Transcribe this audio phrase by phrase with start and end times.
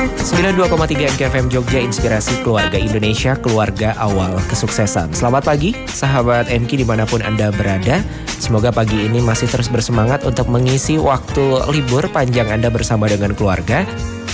[0.00, 5.12] 92,3 MKFM Jogja Inspirasi Keluarga Indonesia Keluarga Awal Kesuksesan.
[5.12, 8.00] Selamat pagi sahabat MK di mana pun Anda berada.
[8.40, 13.84] Semoga pagi ini masih terus bersemangat untuk mengisi waktu libur panjang Anda bersama dengan keluarga.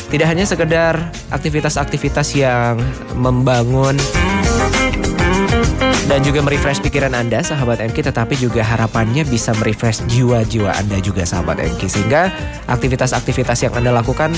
[0.06, 2.78] Tidak hanya sekedar aktivitas-aktivitas yang
[3.18, 3.98] membangun
[6.06, 11.26] dan juga merefresh pikiran Anda sahabat MK tetapi juga harapannya bisa merefresh jiwa-jiwa Anda juga
[11.26, 12.30] sahabat MK sehingga
[12.70, 14.30] aktivitas-aktivitas yang Anda lakukan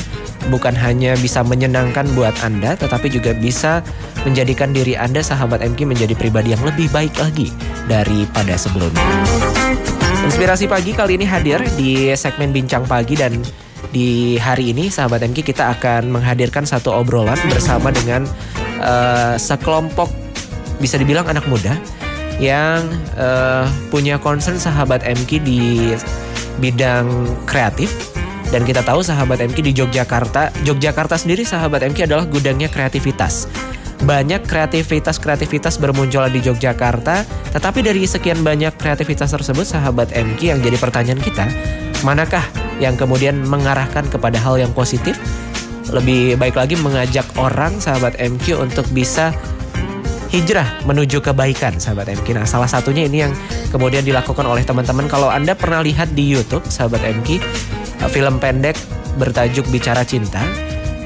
[0.49, 3.85] bukan hanya bisa menyenangkan buat Anda tetapi juga bisa
[4.25, 7.53] menjadikan diri Anda sahabat MK menjadi pribadi yang lebih baik lagi
[7.85, 9.05] daripada sebelumnya.
[10.25, 13.45] Inspirasi pagi kali ini hadir di segmen Bincang Pagi dan
[13.93, 18.25] di hari ini sahabat MK kita akan menghadirkan satu obrolan bersama dengan
[18.81, 20.28] uh, sekelompok
[20.79, 21.75] bisa dibilang anak muda
[22.39, 22.87] yang
[23.19, 25.93] uh, punya concern sahabat MK di
[26.63, 27.07] bidang
[27.47, 27.91] kreatif
[28.49, 33.45] dan kita tahu sahabat MK di Yogyakarta, Yogyakarta sendiri sahabat MK adalah gudangnya kreativitas.
[33.99, 40.79] Banyak kreativitas-kreativitas bermunculan di Yogyakarta, tetapi dari sekian banyak kreativitas tersebut sahabat MK yang jadi
[40.81, 41.45] pertanyaan kita,
[42.07, 42.47] manakah
[42.79, 45.19] yang kemudian mengarahkan kepada hal yang positif?
[45.93, 49.35] Lebih baik lagi mengajak orang sahabat MQ untuk bisa
[50.29, 52.37] hijrah menuju kebaikan sahabat MK.
[52.37, 53.33] Nah salah satunya ini yang
[53.73, 55.09] kemudian dilakukan oleh teman-teman.
[55.09, 57.41] Kalau Anda pernah lihat di Youtube sahabat MK,
[58.05, 58.77] uh, film pendek
[59.17, 60.45] bertajuk Bicara Cinta.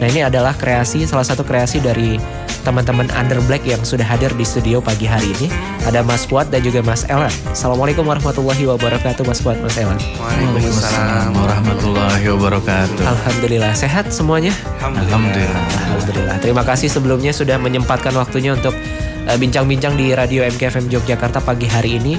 [0.03, 2.19] Nah ini adalah kreasi, salah satu kreasi dari
[2.67, 5.47] teman-teman Under Black yang sudah hadir di studio pagi hari ini.
[5.87, 7.31] Ada Mas Fuad dan juga Mas Elan.
[7.51, 9.99] Assalamualaikum warahmatullahi wabarakatuh Mas Fuad, Mas Elan.
[10.19, 13.03] Waalaikumsalam warahmatullahi wabarakatuh.
[13.03, 14.55] Alhamdulillah, sehat semuanya?
[14.79, 15.63] Alhamdulillah.
[15.91, 16.37] Alhamdulillah.
[16.39, 21.99] Terima kasih sebelumnya sudah menyempatkan waktunya untuk Eh, bincang-bincang di Radio MKFM Yogyakarta pagi hari
[21.99, 22.19] ini.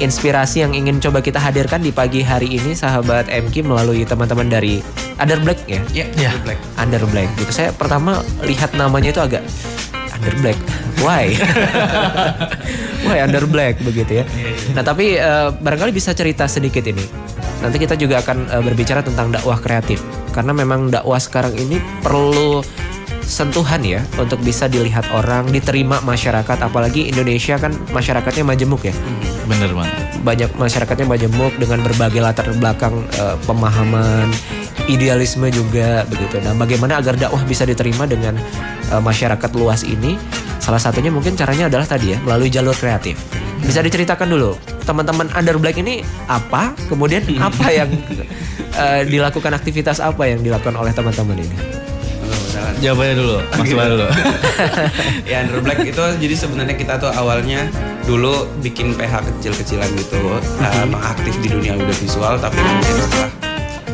[0.00, 4.80] Inspirasi yang ingin coba kita hadirkan di pagi hari ini sahabat MK melalui teman-teman dari
[5.20, 5.80] Under Black ya?
[5.92, 6.58] Iya, yeah, Under Black.
[6.80, 7.52] Under Black gitu.
[7.52, 9.44] Saya pertama lihat namanya itu agak
[10.16, 10.58] Under Black.
[11.04, 11.36] Why?
[13.06, 14.24] Why Under Black begitu ya.
[14.24, 14.72] Iya, iya.
[14.72, 17.04] Nah, tapi uh, barangkali bisa cerita sedikit ini.
[17.60, 20.00] Nanti kita juga akan uh, berbicara tentang dakwah kreatif
[20.32, 22.64] karena memang dakwah sekarang ini perlu
[23.30, 26.58] sentuhan ya untuk bisa dilihat orang, diterima masyarakat.
[26.66, 28.94] Apalagi Indonesia kan masyarakatnya majemuk ya.
[29.46, 29.94] Bener banget.
[30.20, 34.28] Banyak masyarakatnya majemuk dengan berbagai latar belakang uh, pemahaman,
[34.90, 36.42] idealisme juga begitu.
[36.42, 38.34] Nah, bagaimana agar dakwah bisa diterima dengan
[38.90, 40.18] uh, masyarakat luas ini?
[40.60, 43.16] Salah satunya mungkin caranya adalah tadi ya melalui jalur kreatif.
[43.64, 46.74] Bisa diceritakan dulu teman-teman Under Black ini apa?
[46.90, 47.88] Kemudian apa yang
[48.76, 51.89] uh, dilakukan aktivitas apa yang dilakukan oleh teman-teman ini?
[52.80, 54.06] Jawabannya dulu, Mas dulu.
[55.30, 57.68] ya Under Black itu jadi sebenarnya kita tuh awalnya
[58.08, 63.30] dulu bikin PH kecil-kecilan gitu, uh, aktif di dunia audiovisual tapi kemudian setelah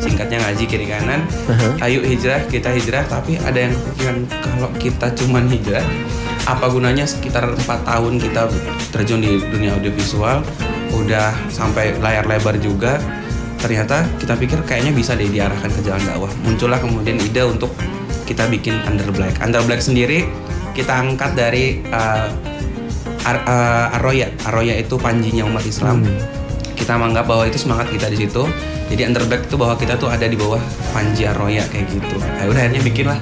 [0.07, 1.85] singkatnya ngaji kiri kanan, uh-huh.
[1.85, 3.03] ayo hijrah, kita hijrah.
[3.09, 5.83] Tapi ada yang pikiran kalau kita cuman hijrah
[6.47, 8.47] apa gunanya sekitar empat tahun kita
[8.95, 10.39] terjun di dunia audiovisual?
[10.95, 13.03] Udah sampai layar lebar juga.
[13.57, 16.31] Ternyata kita pikir kayaknya bisa deh diarahkan ke jalan dakwah.
[16.45, 17.73] Muncullah kemudian ide untuk
[18.27, 19.39] kita bikin Under Black.
[19.39, 20.27] Under Black sendiri
[20.75, 22.27] kita angkat dari uh,
[23.23, 24.27] Ar uh, Arroya.
[24.43, 26.03] Arroya itu panjinya umat Islam.
[26.03, 26.19] Hmm.
[26.75, 28.43] Kita menganggap bahwa itu semangat kita di situ.
[28.91, 30.61] Jadi Under Black itu bahwa kita tuh ada di bawah
[30.91, 32.15] panji Arroya kayak gitu.
[32.19, 33.19] Nah, udah akhirnya bikin lah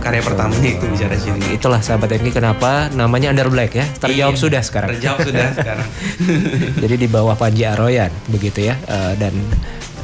[0.00, 1.40] karya pertamanya itu bicara sini.
[1.54, 3.86] Itulah sahabat ini kenapa namanya Under Black ya.
[4.00, 4.88] Terjawab iya, sudah sekarang.
[4.96, 5.88] Terjawab sudah sekarang.
[6.80, 8.78] Jadi di bawah Panji Aroyan begitu ya.
[8.86, 9.34] Uh, dan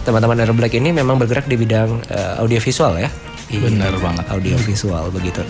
[0.03, 3.11] teman-teman Under Black ini memang bergerak di bidang uh, audiovisual ya.
[3.47, 4.25] Iya, Benar banget.
[4.31, 5.43] Audio visual begitu.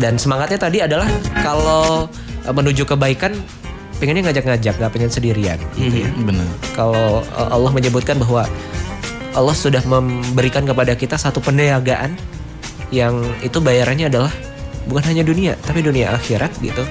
[0.00, 1.08] Dan semangatnya tadi adalah
[1.44, 2.08] kalau
[2.44, 3.36] eh, menuju kebaikan
[4.00, 5.60] pengennya ngajak-ngajak, gak pengen sendirian.
[5.76, 6.08] Gitu ya.
[6.08, 6.48] Mm-hmm, benar.
[6.72, 8.48] Kalau eh, Allah menyebutkan bahwa
[9.32, 12.16] Allah sudah memberikan kepada kita satu peniagaan
[12.92, 14.32] yang itu bayarannya adalah
[14.84, 16.84] bukan hanya dunia tapi dunia akhirat gitu.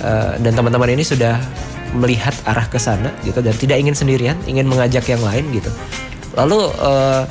[0.00, 1.36] Uh, dan teman-teman ini sudah
[1.92, 5.68] melihat arah ke sana gitu dan tidak ingin sendirian, ingin mengajak yang lain gitu.
[6.36, 7.28] Lalu uh,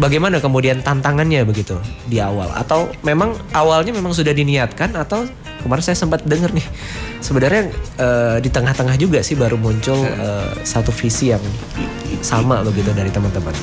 [0.00, 1.76] bagaimana kemudian tantangannya begitu
[2.08, 5.28] di awal atau memang awalnya memang sudah diniatkan atau
[5.60, 6.64] kemarin saya sempat dengar nih
[7.22, 11.42] sebenarnya uh, di tengah-tengah juga sih baru muncul uh, satu visi yang
[12.20, 13.54] sama begitu dari teman-teman.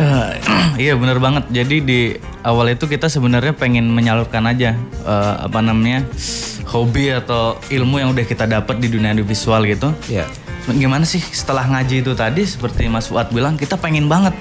[0.00, 0.32] Uh,
[0.84, 1.44] iya benar banget.
[1.52, 2.00] Jadi di
[2.42, 4.74] awal itu kita sebenarnya pengen menyalurkan aja
[5.04, 6.04] uh, apa namanya
[6.70, 9.92] hobi atau ilmu yang udah kita dapat di dunia visual gitu.
[10.10, 10.26] Yeah.
[10.70, 14.32] Gimana sih setelah ngaji itu tadi seperti Mas Fuad bilang kita pengen banget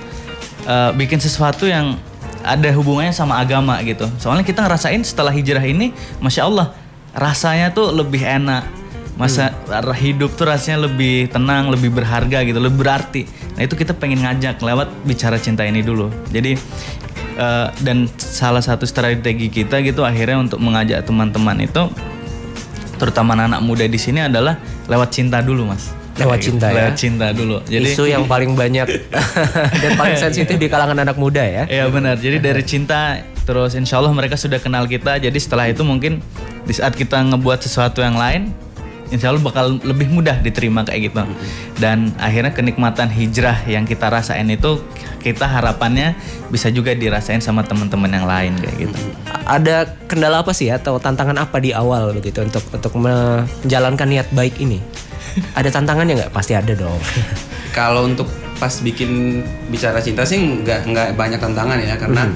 [0.69, 1.97] uh, bikin sesuatu yang
[2.45, 4.05] ada hubungannya sama agama gitu.
[4.21, 6.71] Soalnya kita ngerasain setelah hijrah ini, masya Allah
[7.17, 8.77] rasanya tuh lebih enak.
[9.19, 9.91] Masa hmm.
[9.99, 13.27] hidup tuh rasanya lebih tenang, lebih berharga gitu, lebih berarti.
[13.59, 16.07] Nah itu kita pengen ngajak lewat bicara cinta ini dulu.
[16.31, 16.55] Jadi
[17.39, 21.87] Eh, dan salah satu strategi kita gitu akhirnya untuk mengajak teman-teman itu
[22.99, 24.59] terutama anak muda di sini adalah
[24.91, 26.75] lewat cinta dulu mas Lewat cinta ya?
[26.83, 28.87] lewat cinta dulu jadi Isu yang paling banyak
[29.83, 31.63] dan paling sensitif di kalangan anak muda ya.
[31.69, 32.19] Iya benar.
[32.19, 35.17] Jadi dari cinta terus insya Allah mereka sudah kenal kita.
[35.17, 36.21] Jadi setelah itu mungkin
[36.67, 38.53] di saat kita ngebuat sesuatu yang lain,
[39.09, 41.23] insya Allah bakal lebih mudah diterima kayak gitu.
[41.81, 44.81] Dan akhirnya kenikmatan hijrah yang kita rasain itu
[45.19, 46.13] kita harapannya
[46.53, 48.97] bisa juga dirasain sama teman-teman yang lain kayak gitu.
[49.49, 54.61] Ada kendala apa sih atau tantangan apa di awal begitu untuk untuk menjalankan niat baik
[54.61, 54.77] ini?
[55.57, 56.31] Ada tantangannya nggak?
[56.33, 56.99] Pasti ada dong.
[57.77, 58.29] Kalau untuk
[58.59, 59.41] pas bikin
[59.71, 62.27] bicara cinta sih nggak nggak banyak tantangan ya karena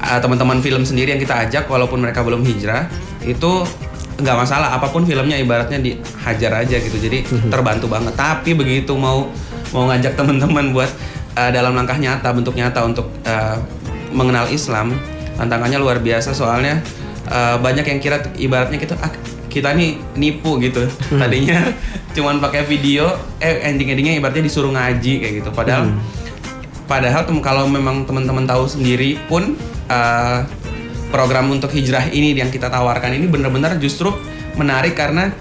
[0.00, 2.88] uh, teman-teman film sendiri yang kita ajak walaupun mereka belum hijrah
[3.22, 3.66] itu
[4.18, 4.74] nggak masalah.
[4.74, 6.96] Apa pun filmnya ibaratnya dihajar aja gitu.
[6.98, 8.14] Jadi terbantu banget.
[8.18, 9.30] Tapi begitu mau
[9.70, 10.90] mau ngajak teman-teman buat
[11.36, 13.60] uh, dalam langkah nyata bentuk nyata untuk uh,
[14.10, 14.96] mengenal Islam
[15.36, 16.34] tantangannya luar biasa.
[16.34, 16.80] Soalnya
[17.30, 19.12] uh, banyak yang kira ibaratnya kita ah,
[19.48, 20.84] kita nih nipu gitu.
[21.12, 21.72] Tadinya
[22.14, 23.08] cuman pakai video
[23.40, 25.50] eh ending endingnya ibaratnya disuruh ngaji kayak gitu.
[25.50, 25.90] Padahal
[26.88, 29.56] padahal tem- kalau memang teman-teman tahu sendiri pun
[29.88, 30.44] uh,
[31.08, 34.12] program untuk hijrah ini yang kita tawarkan ini benar-benar justru
[34.56, 35.32] menarik karena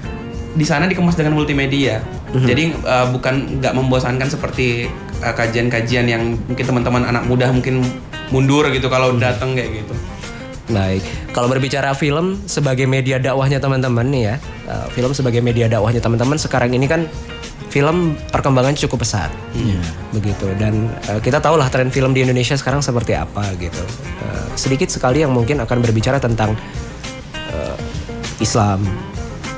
[0.58, 2.02] di sana dikemas dengan multimedia.
[2.44, 4.92] Jadi uh, bukan nggak membosankan seperti
[5.24, 7.84] uh, kajian-kajian yang mungkin teman-teman anak muda mungkin
[8.28, 9.96] mundur gitu kalau datang kayak gitu
[10.68, 11.00] Baik,
[11.32, 14.36] kalau berbicara film sebagai media dakwahnya teman-teman nih ya,
[14.68, 17.08] uh, film sebagai media dakwahnya teman-teman sekarang ini kan
[17.72, 19.32] film perkembangan cukup pesat,
[20.12, 20.52] begitu.
[20.60, 23.80] Dan uh, kita tahu lah tren film di Indonesia sekarang seperti apa gitu.
[24.20, 26.52] Uh, sedikit sekali yang mungkin akan berbicara tentang
[27.48, 27.78] uh,
[28.44, 28.84] Islam,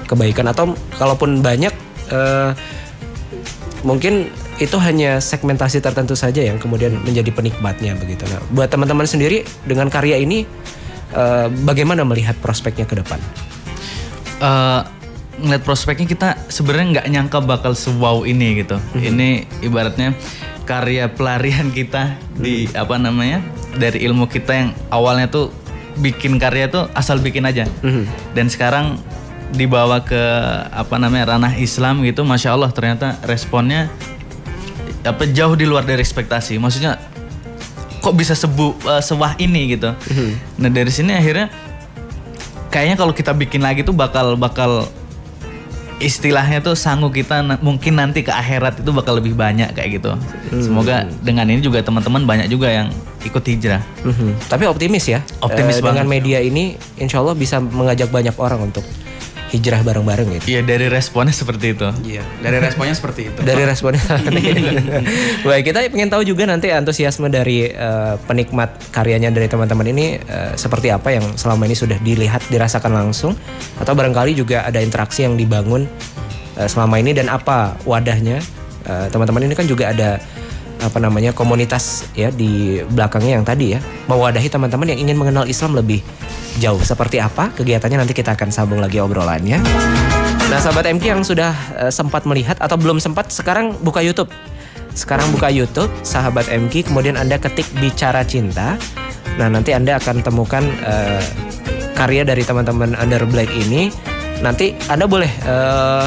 [0.06, 1.74] kebaikan atau kalaupun banyak
[2.14, 2.54] uh,
[3.82, 4.30] mungkin
[4.60, 8.28] itu hanya segmentasi tertentu saja yang kemudian menjadi penikmatnya begitu.
[8.28, 10.44] Nah, buat teman-teman sendiri dengan karya ini
[11.14, 13.20] eh, bagaimana melihat prospeknya ke depan?
[14.40, 14.82] eh
[15.40, 18.76] ngeliat prospeknya kita sebenarnya nggak nyangka bakal sewow ini gitu.
[18.96, 20.16] Ini ibaratnya
[20.68, 23.42] karya pelarian kita di apa namanya
[23.74, 25.50] dari ilmu kita yang awalnya tuh
[26.00, 27.66] bikin karya tuh asal bikin aja.
[28.36, 29.00] Dan sekarang
[29.56, 30.20] dibawa ke
[30.70, 33.90] apa namanya ranah Islam gitu, masya Allah ternyata responnya
[35.08, 36.60] apa jauh di luar dari ekspektasi.
[36.60, 37.00] Maksudnya
[38.00, 39.92] kok bisa sebu eh, sewah ini gitu.
[40.58, 41.52] Nah dari sini akhirnya
[42.70, 44.88] kayaknya kalau kita bikin lagi tuh bakal bakal
[46.00, 50.16] istilahnya tuh sanggup kita na- mungkin nanti ke akhirat itu bakal lebih banyak kayak gitu.
[50.56, 52.88] Semoga dengan ini juga teman-teman banyak juga yang
[53.28, 53.84] ikut hijrah.
[54.08, 54.48] Mhm.
[54.48, 55.20] Tapi optimis ya.
[55.44, 56.08] Optimis dengan banget.
[56.08, 58.88] media ini, insya Allah bisa mengajak banyak orang untuk
[59.50, 60.46] hijrah bareng-bareng gitu.
[60.58, 61.88] Iya dari responnya seperti itu.
[62.06, 64.02] iya dari responnya seperti itu Dari responnya.
[65.48, 70.54] Baik, kita pengen tahu juga nanti antusiasme dari eh, penikmat karyanya dari teman-teman ini eh,
[70.54, 73.34] seperti apa yang selama ini sudah dilihat, dirasakan langsung
[73.82, 75.90] atau barangkali juga ada interaksi yang dibangun
[76.58, 78.42] eh, selama ini dan apa wadahnya.
[78.90, 80.18] Teman-teman ini kan juga ada
[80.80, 85.76] apa namanya komunitas ya di belakangnya yang tadi ya mewadahi teman-teman yang ingin mengenal Islam
[85.76, 86.00] lebih
[86.58, 89.60] jauh seperti apa kegiatannya nanti kita akan sambung lagi obrolannya
[90.50, 94.34] Nah, sahabat MK yang sudah eh, sempat melihat atau belum sempat, sekarang buka YouTube.
[94.98, 98.74] Sekarang buka YouTube, sahabat MK, kemudian Anda ketik bicara cinta.
[99.38, 101.22] Nah, nanti Anda akan temukan eh,
[101.94, 103.94] karya dari teman-teman Under Black ini.
[104.42, 106.06] Nanti Anda boleh eh,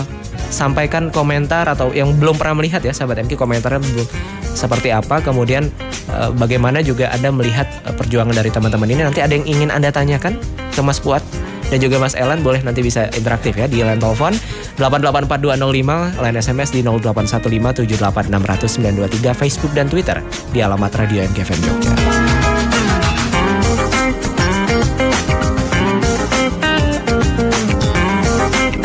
[0.50, 4.08] sampaikan komentar atau yang belum pernah melihat ya, sahabat MK, komentarnya belum
[4.52, 5.24] seperti apa.
[5.24, 5.72] Kemudian
[6.12, 9.02] eh, bagaimana juga Anda melihat eh, perjuangan dari teman-teman ini.
[9.04, 10.36] Nanti ada yang ingin Anda tanyakan
[10.72, 11.24] ke Mas Puat
[11.72, 14.36] dan juga Mas Elan boleh nanti bisa interaktif ya di line telepon
[14.76, 20.20] 8842205, line SMS di 08157860923, Facebook dan Twitter
[20.52, 21.96] di alamat Radio NGFM Jogja.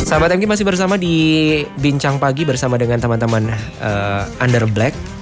[0.08, 3.52] Sahabat MG masih bersama di Bincang Pagi bersama dengan teman-teman
[3.84, 5.17] eh, Under Black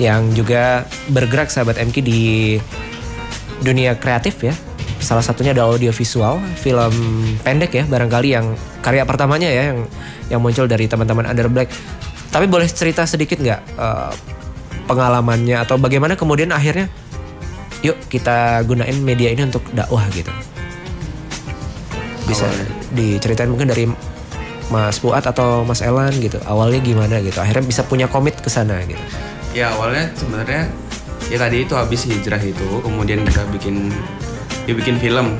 [0.00, 2.56] yang juga bergerak sahabat MK di
[3.60, 4.56] dunia kreatif ya.
[5.00, 6.92] Salah satunya ada audiovisual, film
[7.44, 9.78] pendek ya barangkali yang karya pertamanya ya yang
[10.32, 11.68] yang muncul dari teman-teman Under Black.
[12.32, 14.12] Tapi boleh cerita sedikit nggak eh,
[14.88, 16.88] pengalamannya atau bagaimana kemudian akhirnya
[17.84, 20.32] yuk kita gunain media ini untuk dakwah gitu.
[22.24, 22.66] Bisa Awalnya.
[22.96, 23.84] diceritain mungkin dari
[24.70, 26.40] Mas Fuad atau Mas Elan gitu.
[26.44, 27.36] Awalnya gimana gitu.
[27.40, 29.00] Akhirnya bisa punya komit ke sana gitu.
[29.50, 30.70] Ya awalnya sebenarnya
[31.26, 33.90] ya tadi itu habis hijrah itu, kemudian kita bikin
[34.62, 35.34] dia bikin film.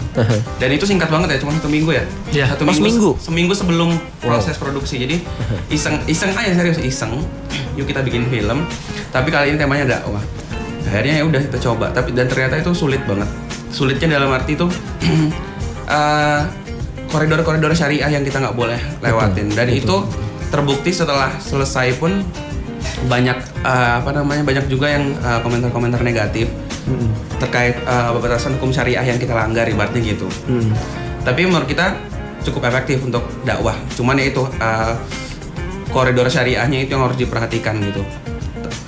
[0.58, 2.02] Dan itu singkat banget ya, cuma satu minggu ya.
[2.32, 2.44] Iya.
[2.50, 3.10] Satu Oh, seminggu?
[3.20, 4.98] Seminggu sebelum proses produksi.
[4.98, 5.22] Jadi
[5.68, 7.22] iseng iseng aja serius iseng.
[7.78, 8.66] Yuk kita bikin film.
[9.10, 10.22] Tapi kali ini temanya dakwah.
[10.80, 13.28] akhirnya ya udah kita coba tapi dan ternyata itu sulit banget
[13.70, 14.66] sulitnya dalam arti itu
[15.86, 16.40] eh,
[17.06, 20.02] koridor-koridor syariah yang kita nggak boleh lewatin dan itu
[20.50, 22.26] terbukti setelah selesai pun
[23.08, 26.50] banyak eh, apa namanya banyak juga yang eh, komentar-komentar negatif
[27.38, 30.26] terkait eh, batasan hukum syariah yang kita langgar ibaratnya gitu.
[30.50, 30.74] Hmm.
[31.20, 32.10] tapi menurut kita
[32.44, 33.76] cukup efektif untuk dakwah.
[33.96, 34.94] Cuman ya itu uh,
[35.92, 38.02] koridor syariahnya itu yang harus diperhatikan gitu.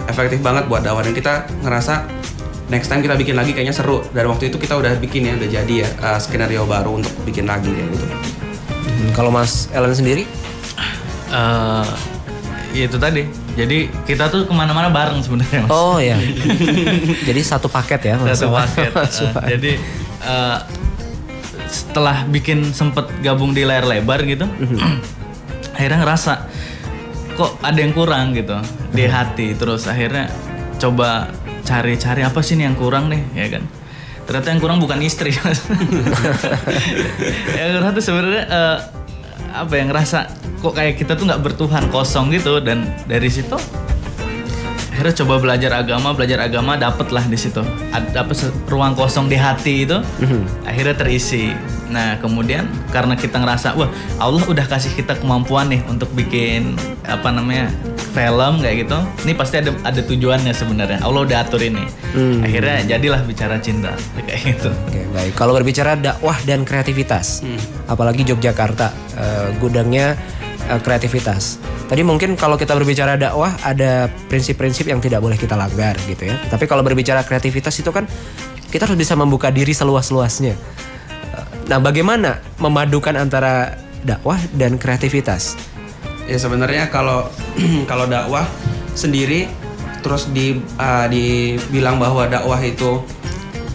[0.09, 1.05] Efektif banget buat dakwah.
[1.05, 2.09] Dan kita ngerasa
[2.73, 4.01] next time kita bikin lagi kayaknya seru.
[4.11, 7.45] Dan waktu itu kita udah bikin ya udah jadi ya uh, skenario baru untuk bikin
[7.45, 8.07] lagi kayak gitu.
[8.09, 10.25] Hmm, Kalau Mas Ellen sendiri?
[11.33, 11.87] Eh,
[12.77, 13.25] ya itu tadi.
[13.53, 15.69] Jadi kita tuh ke mana-mana bareng sebenarnya.
[15.69, 15.71] Mas.
[15.73, 16.17] Oh ya.
[17.29, 18.41] Jadi satu paket ya Mas.
[18.41, 18.91] satu paket.
[18.97, 19.45] Fuad.
[19.45, 19.73] jadi
[20.25, 20.59] eh,
[21.69, 24.49] setelah bikin sempet gabung di layar lebar gitu,
[25.77, 26.33] akhirnya ngerasa
[27.33, 28.57] kok ada yang kurang gitu
[28.93, 29.53] di hati.
[29.53, 30.33] Terus akhirnya
[30.81, 31.29] coba
[31.63, 33.65] cari-cari apa sih nih yang kurang nih, ya kan?
[34.23, 35.35] Ternyata yang kurang bukan istri.
[37.59, 38.79] Yang kurang tuh sebenarnya eh,
[39.53, 40.19] apa yang ngerasa
[40.63, 42.57] kok kayak kita tuh nggak bertuhan kosong gitu.
[42.59, 43.59] Dan dari situ
[44.93, 47.65] akhirnya coba belajar agama belajar agama dapet lah di situ.
[47.91, 49.99] Ada apa se- ruang kosong di hati itu
[50.63, 51.51] akhirnya terisi.
[51.89, 57.29] Nah kemudian karena kita ngerasa wah Allah udah kasih kita kemampuan nih untuk bikin apa
[57.29, 57.69] namanya
[58.13, 61.01] film kayak gitu ini pasti ada ada tujuannya sebenarnya.
[61.01, 61.83] Allah udah atur ini
[62.45, 64.69] akhirnya jadilah bicara cinta kayak gitu.
[64.69, 65.33] Oke, baik.
[65.33, 67.57] Kalau berbicara dakwah dan kreativitas, Hmm.
[67.87, 70.15] apalagi Yogyakarta, eh, gudangnya
[70.69, 71.59] eh, kreativitas.
[71.89, 76.37] Tadi mungkin kalau kita berbicara dakwah ada prinsip-prinsip yang tidak boleh kita langgar gitu ya.
[76.49, 78.07] Tapi kalau berbicara kreativitas itu kan
[78.73, 80.55] kita harus bisa membuka diri seluas-luasnya.
[80.55, 85.55] Eh, Nah, bagaimana memadukan antara dakwah dan kreativitas?
[86.27, 87.27] ya sebenarnya kalau
[87.91, 88.47] kalau dakwah
[88.95, 89.49] sendiri
[90.03, 93.03] terus di uh, dibilang bahwa dakwah itu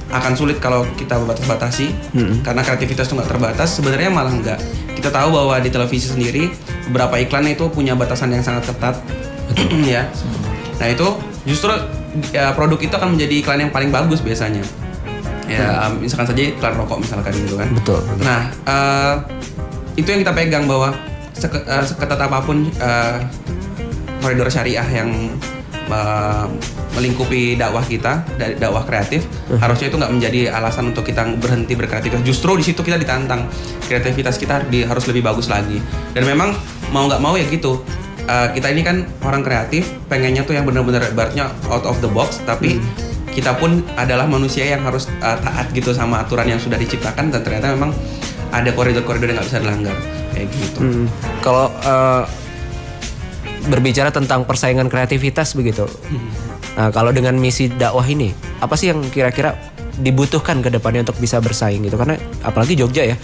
[0.07, 1.91] akan sulit kalau kita batas-batasi
[2.39, 4.59] karena kreativitas itu nggak terbatas sebenarnya malah enggak
[4.97, 6.49] kita tahu bahwa di televisi sendiri
[6.89, 8.97] beberapa iklan itu punya batasan yang sangat ketat.
[9.87, 10.09] Ya.
[10.77, 11.07] Nah itu
[11.47, 11.71] justru
[12.33, 14.61] ya, produk itu akan menjadi iklan yang paling bagus biasanya.
[15.47, 17.69] Ya misalkan saja iklan rokok misalkan gitu kan.
[17.71, 18.01] Betul.
[18.19, 19.15] Nah, eh,
[19.95, 20.91] itu yang kita pegang bahwa
[21.31, 23.17] seke- eh, seketat apa pun eh,
[24.19, 25.31] koridor syariah yang
[25.87, 26.45] eh,
[26.93, 29.25] melingkupi dakwah kita, dari dakwah kreatif,
[29.61, 32.25] harusnya itu nggak menjadi alasan untuk kita berhenti berkreativitas.
[32.25, 33.47] Justru di situ kita ditantang
[33.85, 35.77] kreativitas kita di, harus lebih bagus lagi.
[36.11, 36.53] Dan memang
[36.89, 37.81] mau nggak mau ya gitu.
[38.27, 42.43] Eh, kita ini kan orang kreatif, pengennya tuh yang benar-benar ibaratnya out of the box,
[42.43, 42.81] tapi
[43.37, 47.45] kita pun adalah manusia yang harus uh, taat gitu sama aturan yang sudah diciptakan dan
[47.45, 47.93] ternyata memang
[48.49, 49.97] ada koridor-koridor yang nggak bisa dilanggar
[50.33, 50.79] kayak gitu.
[50.81, 51.05] Hmm,
[51.45, 52.23] Kalau eh,
[53.67, 55.83] berbicara tentang persaingan kreativitas begitu,
[56.79, 58.31] nah, kalau dengan misi dakwah ini,
[58.63, 59.59] apa sih yang kira-kira
[59.99, 61.99] dibutuhkan ke depannya untuk bisa bersaing gitu?
[61.99, 62.15] Karena
[62.47, 63.19] apalagi Jogja ya,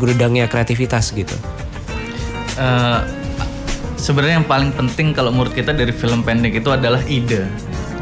[0.00, 1.36] gudangnya kreativitas gitu.
[2.56, 3.00] Eh,
[4.00, 7.44] sebenarnya yang paling penting kalau menurut kita dari film pendek itu adalah ide.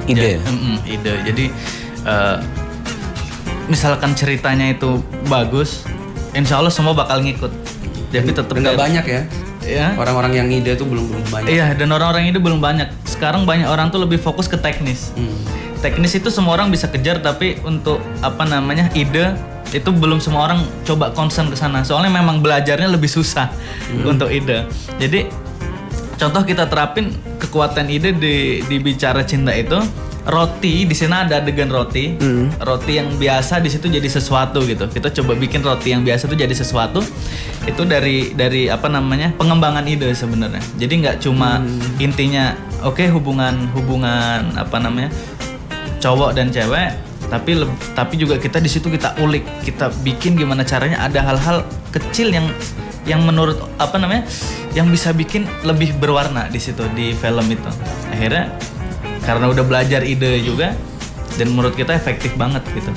[0.06, 0.38] Ide.
[0.38, 1.14] Ja- mm-mm, ide.
[1.26, 1.44] Jadi
[2.06, 2.38] eh,
[3.70, 5.86] misalkan ceritanya itu bagus,
[6.34, 7.50] insya Allah semua bakal ngikut.
[8.10, 9.22] Tapi tetap nggak banyak ya
[9.60, 9.92] Ya.
[9.94, 11.48] orang-orang yang ide tuh belum belum banyak.
[11.52, 12.88] Iya, dan orang-orang itu belum banyak.
[13.04, 15.12] Sekarang banyak orang tuh lebih fokus ke teknis.
[15.14, 15.36] Hmm.
[15.84, 19.36] Teknis itu semua orang bisa kejar, tapi untuk apa namanya ide
[19.70, 21.86] itu belum semua orang coba concern ke sana.
[21.86, 23.52] Soalnya memang belajarnya lebih susah
[24.02, 24.66] untuk ide.
[24.98, 25.30] Jadi
[26.18, 29.78] contoh kita terapin kekuatan ide di di bicara cinta itu
[30.30, 32.14] roti di sini ada adegan roti.
[32.62, 34.86] Roti yang biasa di situ jadi sesuatu gitu.
[34.86, 37.02] Kita coba bikin roti yang biasa itu jadi sesuatu.
[37.66, 40.62] Itu dari dari apa namanya pengembangan ide sebenarnya.
[40.78, 41.60] Jadi nggak cuma
[41.98, 42.54] intinya
[42.86, 45.10] oke hubungan hubungan apa namanya
[46.00, 47.62] cowok dan cewek tapi
[47.94, 51.62] tapi juga kita di situ kita ulik kita bikin gimana caranya ada hal-hal
[51.94, 52.50] kecil yang
[53.06, 54.26] yang menurut apa namanya
[54.74, 57.70] yang bisa bikin lebih berwarna di situ di film itu.
[58.10, 58.50] Akhirnya
[59.20, 60.72] karena udah belajar ide juga
[61.34, 62.90] dan menurut kita efektif banget gitu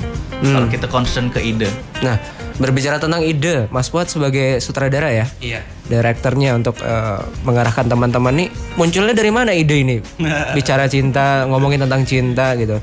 [0.44, 1.70] kalau kita concern ke ide
[2.04, 2.20] Nah,
[2.54, 5.64] berbicara tentang ide, Mas Fuad sebagai sutradara ya, Iya.
[5.88, 9.96] direkturnya untuk eh, mengarahkan teman-teman nih, munculnya dari mana ide ini?
[10.58, 12.76] Bicara cinta, ngomongin tentang cinta gitu.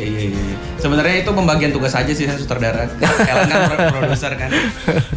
[0.00, 0.56] Iya iya iya.
[0.76, 2.86] Sebenarnya itu pembagian tugas aja sih saya sutradara.
[3.00, 4.50] Ellen kan pro- produser kan.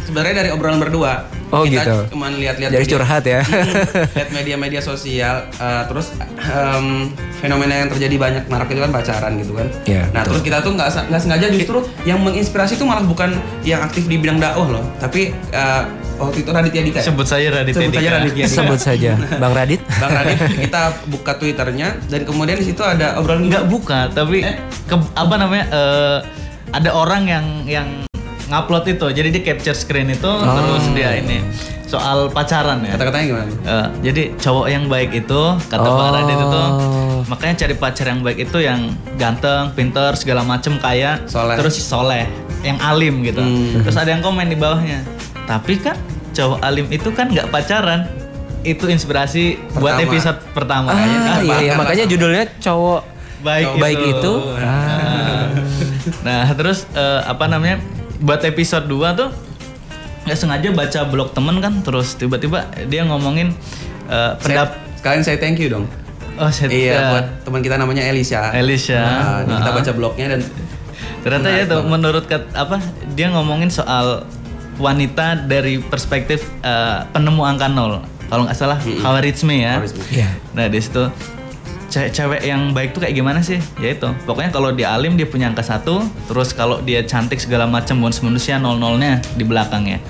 [0.02, 1.30] Sebenarnya dari obrolan berdua.
[1.48, 2.16] Oh, kita gitu.
[2.16, 3.40] cuman lihat-lihat Jadi media- curhat ya.
[4.16, 9.52] lihat media-media sosial eh, terus em, fenomena yang terjadi banyak marak itu kan pacaran gitu
[9.52, 13.36] kan Iya, nah terus kita tuh nggak nggak sengaja justru yang menginspirasi itu malah bukan
[13.62, 15.82] yang aktif di bidang dakwah loh tapi eh,
[16.22, 16.98] waktu itu Raditya Dika.
[16.98, 17.04] ya?
[17.04, 18.08] Sebut saja Raditya Sebut saja.
[18.14, 18.54] Raditya Dika.
[18.54, 19.80] Sebut saja Bang Radit.
[20.00, 24.46] Bang Radit, kita buka Twitternya dan kemudian di situ ada obrolan nggak buka tapi
[24.84, 26.18] ke- apa namanya eh,
[26.70, 27.88] ada orang yang yang
[28.44, 31.40] ngupload itu jadi dia capture screen itu terus dia ini
[31.84, 33.48] soal pacaran ya kata-katanya gimana?
[33.62, 36.12] Eh, jadi cowok yang baik itu kata Pak Oh.
[36.14, 36.62] Radit itu
[37.22, 38.80] makanya cari pacar yang baik itu yang
[39.14, 41.54] ganteng, pinter, segala macem kaya, Soleh.
[41.54, 42.26] terus soleh,
[42.60, 43.38] yang alim gitu.
[43.38, 43.78] Hmm.
[43.78, 45.06] Terus ada yang komen di bawahnya.
[45.44, 45.94] Tapi kan
[46.32, 48.08] cowok alim itu kan nggak pacaran.
[48.62, 50.06] Itu inspirasi buat Pertama.
[50.06, 50.88] episode pertama.
[50.88, 51.38] Ah, ya kan?
[51.42, 51.72] iya, iya.
[51.74, 53.00] Makanya judulnya cowok
[53.42, 54.32] Baik, baik itu.
[54.54, 55.50] Nah,
[56.22, 57.82] nah, terus eh, apa namanya?
[58.22, 59.28] Buat episode 2 tuh
[60.22, 63.50] nggak sengaja baca blog temen kan terus tiba-tiba dia ngomongin
[64.06, 65.90] eh, Saya, pendap sekalian saya thank you dong.
[66.32, 67.02] Oh, saya Iya, ya.
[67.10, 68.54] buat teman kita namanya Elisha.
[68.54, 69.02] Elisha.
[69.42, 69.74] Nah, kita Ah.
[69.74, 70.40] baca blognya dan
[71.22, 72.78] Ternyata ya tuh menurut kat, apa
[73.12, 74.26] dia ngomongin soal
[74.82, 78.02] wanita dari perspektif eh, penemu angka nol.
[78.26, 79.78] Kalau nggak salah Khawarizmi ya.
[79.78, 80.02] Khawarizmi.
[80.10, 80.30] Iya.
[80.56, 81.04] Nah di situ
[81.92, 83.60] ce- cewek yang baik tuh kayak gimana sih?
[83.78, 84.08] Ya itu.
[84.24, 86.02] Pokoknya kalau dia alim dia punya angka satu.
[86.26, 90.00] Terus kalau dia cantik segala macam bonus bonusnya nol nolnya di belakangnya.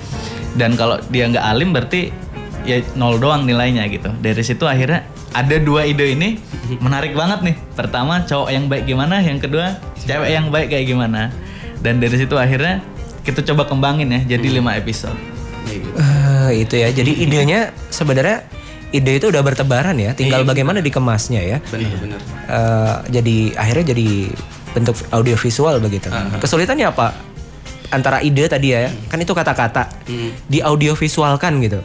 [0.55, 2.15] Dan kalau dia nggak alim berarti
[2.63, 4.07] ya nol doang nilainya gitu.
[4.23, 5.03] Dari situ akhirnya
[5.35, 6.39] ada dua ide ini
[6.79, 7.55] menarik banget nih.
[7.75, 11.27] Pertama cowok yang baik gimana, yang kedua cewek yang baik kayak gimana.
[11.83, 12.79] Dan dari situ akhirnya
[13.23, 15.15] kita coba kembangin ya jadi lima episode.
[15.63, 16.91] Eh, itu ya.
[16.91, 18.43] Jadi idenya sebenarnya
[18.91, 20.11] ide itu udah bertebaran ya.
[20.13, 21.57] Tinggal bagaimana dikemasnya ya.
[21.65, 22.19] Benar-benar.
[22.45, 24.07] Eh, jadi akhirnya jadi
[24.73, 26.11] bentuk audio visual begitu.
[26.37, 27.15] Kesulitannya apa?
[27.89, 30.33] Antara ide tadi ya, kan itu kata-kata Hmm.
[30.49, 31.77] di audio visualkan gitu.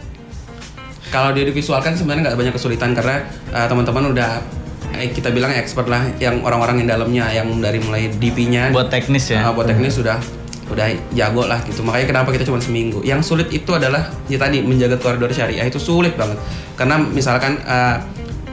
[1.09, 4.45] Kalau dia divisualkan sebenarnya nggak banyak kesulitan karena uh, teman-teman udah
[4.93, 9.29] eh, kita bilang expert lah yang orang-orang yang dalamnya yang dari mulai DP-nya Buat teknis
[9.29, 9.49] ya.
[9.49, 10.21] uh, buat teknis sudah
[10.69, 11.81] udah jago lah gitu.
[11.83, 13.01] Makanya kenapa kita cuma seminggu.
[13.03, 16.39] Yang sulit itu adalah ya tadi menjaga koridor syariah itu sulit banget.
[16.77, 17.99] Karena misalkan uh,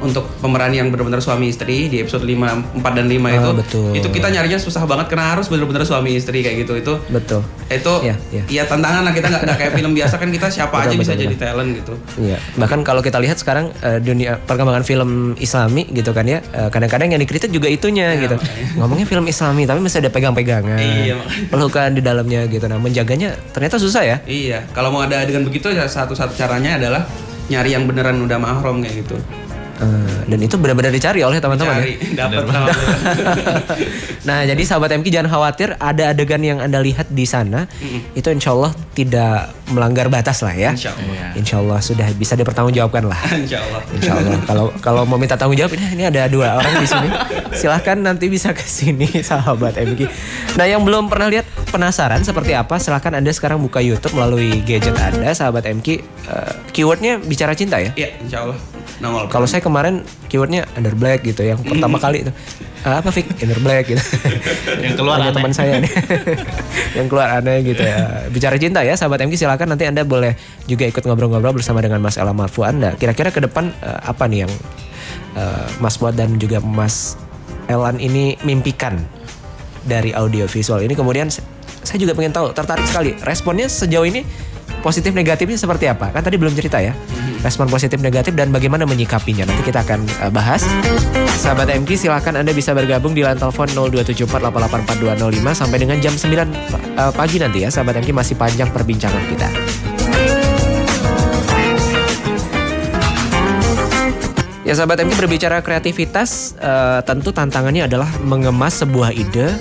[0.06, 3.90] untuk pemeran yang benar-benar suami istri di episode 5 4 dan 5 itu Ah, betul.
[3.92, 6.74] itu kita nyarinya susah banget karena harus benar-benar suami istri kayak gitu.
[6.76, 7.42] Itu Betul.
[7.66, 8.44] itu Iya, iya.
[8.48, 11.24] ya tantangan lah kita nggak kayak film biasa kan kita siapa Betul, aja bisa betul,
[11.24, 11.94] jadi talent gitu.
[12.20, 16.70] Iya, bahkan kalau kita lihat sekarang eh, dunia perkembangan film Islami gitu kan ya, eh,
[16.70, 18.38] kadang-kadang yang dikritik juga itunya gitu.
[18.76, 21.48] Ngomongnya film Islami tapi masih ada pegang-pegangan, Iya, makanya.
[21.48, 22.66] pelukan di dalamnya gitu.
[22.66, 24.18] Nah, menjaganya ternyata susah ya.
[24.22, 27.08] Iya, kalau mau ada adegan begitu ya satu-satu caranya adalah
[27.46, 29.16] nyari yang beneran udah mahram kayak gitu.
[29.76, 31.84] Eh, dan itu benar-benar dicari oleh teman-teman ya.
[32.16, 32.48] Dapat
[34.28, 37.68] nah, jadi sahabat MK jangan khawatir, ada adegan yang anda lihat di sana,
[38.16, 40.72] itu insya Allah tidak melanggar batas lah ya.
[40.72, 41.12] Insya Allah.
[41.12, 41.28] Iya.
[41.36, 43.20] Insya Allah sudah bisa dipertanggungjawabkan lah.
[43.44, 43.82] Insya Allah.
[43.92, 44.40] Insya Allah.
[44.48, 47.10] Kalau kalau mau minta tanggung jawab ini, ada dua orang di sini.
[47.60, 50.08] Silahkan nanti bisa ke sini sahabat MG.
[50.56, 52.80] Nah yang belum pernah lihat penasaran seperti apa?
[52.80, 56.00] Silahkan anda sekarang buka YouTube melalui gadget anda sahabat MG.
[56.00, 57.92] Eh, keywordnya bicara cinta ya.
[58.00, 58.75] Iya, insya Allah.
[59.04, 59.28] Nongol.
[59.28, 62.32] Kalau saya kemarin keywordnya under black gitu yang pertama kali itu.
[62.88, 63.28] "Ah, apa Fik?
[63.44, 64.00] Under black gitu.
[64.80, 65.36] Yang keluar Ada aneh.
[65.36, 65.92] teman saya nih.
[66.98, 68.24] yang keluar aneh gitu ya.
[68.32, 72.16] Bicara cinta ya sahabat MG silakan nanti Anda boleh juga ikut ngobrol-ngobrol bersama dengan Mas
[72.16, 72.96] Ella Marfu Anda.
[72.96, 74.52] Kira-kira ke depan eh, apa nih yang
[75.36, 77.20] eh, Mas Buat dan juga Mas
[77.68, 79.02] Elan ini mimpikan
[79.84, 81.30] dari audio visual ini kemudian
[81.86, 84.26] saya juga pengen tahu tertarik sekali responnya sejauh ini
[84.86, 86.14] positif negatifnya seperti apa?
[86.14, 86.94] Kan tadi belum cerita ya
[87.42, 89.50] respon positif negatif dan bagaimana menyikapinya.
[89.50, 90.62] Nanti kita akan eh, bahas.
[91.42, 97.12] Sahabat MK silahkan anda bisa bergabung di line telepon 02748884205 sampai dengan jam 9 eh,
[97.14, 97.70] pagi nanti ya.
[97.74, 99.50] Sahabat MK masih panjang perbincangan kita.
[104.66, 109.54] Ya sahabat MK berbicara kreativitas, eh, tentu tantangannya adalah mengemas sebuah ide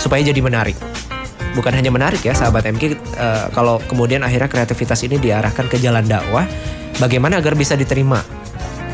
[0.00, 0.97] supaya jadi menarik.
[1.58, 2.94] Bukan hanya menarik ya sahabat MK, eh,
[3.50, 6.46] kalau kemudian akhirnya kreativitas ini diarahkan ke jalan dakwah,
[7.02, 8.22] bagaimana agar bisa diterima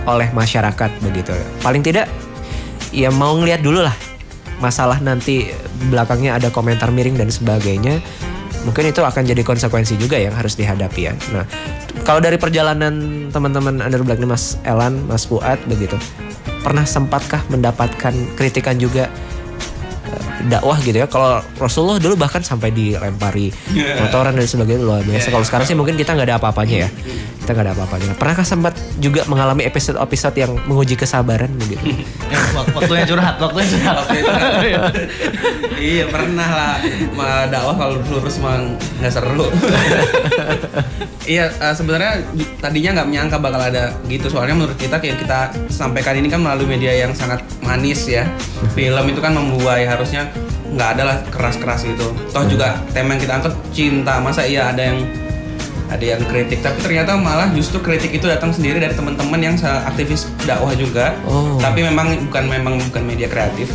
[0.08, 1.36] oleh masyarakat begitu.
[1.60, 2.08] Paling tidak,
[2.88, 3.92] ya mau ngeliat dulu lah
[4.62, 5.50] masalah nanti
[5.92, 8.00] belakangnya ada komentar miring dan sebagainya.
[8.64, 11.12] Mungkin itu akan jadi konsekuensi juga yang harus dihadapi ya.
[11.36, 11.44] Nah,
[12.00, 16.00] kalau dari perjalanan teman-teman Under Black ini Mas Elan, Mas Fuad begitu,
[16.64, 19.12] pernah sempatkah mendapatkan kritikan juga
[20.46, 21.08] dakwah gitu ya?
[21.08, 23.48] Kalau Rasulullah dulu bahkan sampai dilempari
[24.00, 25.32] motoran dan sebagainya luar biasa.
[25.32, 26.88] Kalau sekarang sih mungkin kita nggak ada apa-apanya ya.
[27.44, 28.16] Kita nggak ada apa-apanya.
[28.16, 31.92] Pernahkah sempat juga mengalami episode-episode yang menguji kesabaran begitu?
[32.56, 34.06] Wak- waktunya curhat, waktunya curhat.
[35.76, 36.04] iya.
[36.08, 36.74] Pernah lah.
[37.12, 38.64] Ma, dakwah kalau lurus mah
[39.04, 39.44] nggak seru.
[41.24, 42.20] Iya eh, sebenarnya
[42.60, 44.28] tadinya nggak menyangka bakal ada gitu.
[44.28, 48.28] Soalnya menurut kita kayak kita sampaikan ini kan melalui media yang sangat manis ya.
[48.76, 50.28] Film itu kan membuai harusnya
[50.76, 52.12] nggak ada lah keras-keras gitu.
[52.28, 54.20] Toh juga tema yang kita angkat cinta.
[54.20, 55.00] Masa iya ada yang
[55.92, 60.28] ada yang kritik tapi ternyata malah justru kritik itu datang sendiri dari teman-teman yang aktivis
[60.48, 61.12] dakwah juga.
[61.28, 61.60] Oh.
[61.60, 63.68] tapi memang bukan memang bukan media kreatif.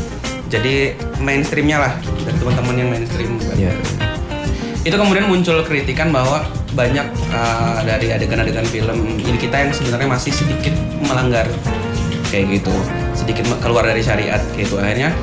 [0.50, 1.94] Jadi mainstreamnya lah
[2.26, 3.38] dari teman-teman yang mainstream.
[3.58, 3.74] Ya.
[4.88, 7.04] itu kemudian muncul kritikan bahwa banyak
[7.36, 10.74] uh, dari adegan-adegan film ini kita yang sebenarnya masih sedikit
[11.06, 11.46] melanggar.
[12.34, 12.74] Kayak gitu.
[13.14, 14.82] Sedikit keluar dari syariat kayak gitu.
[14.82, 15.14] Akhirnya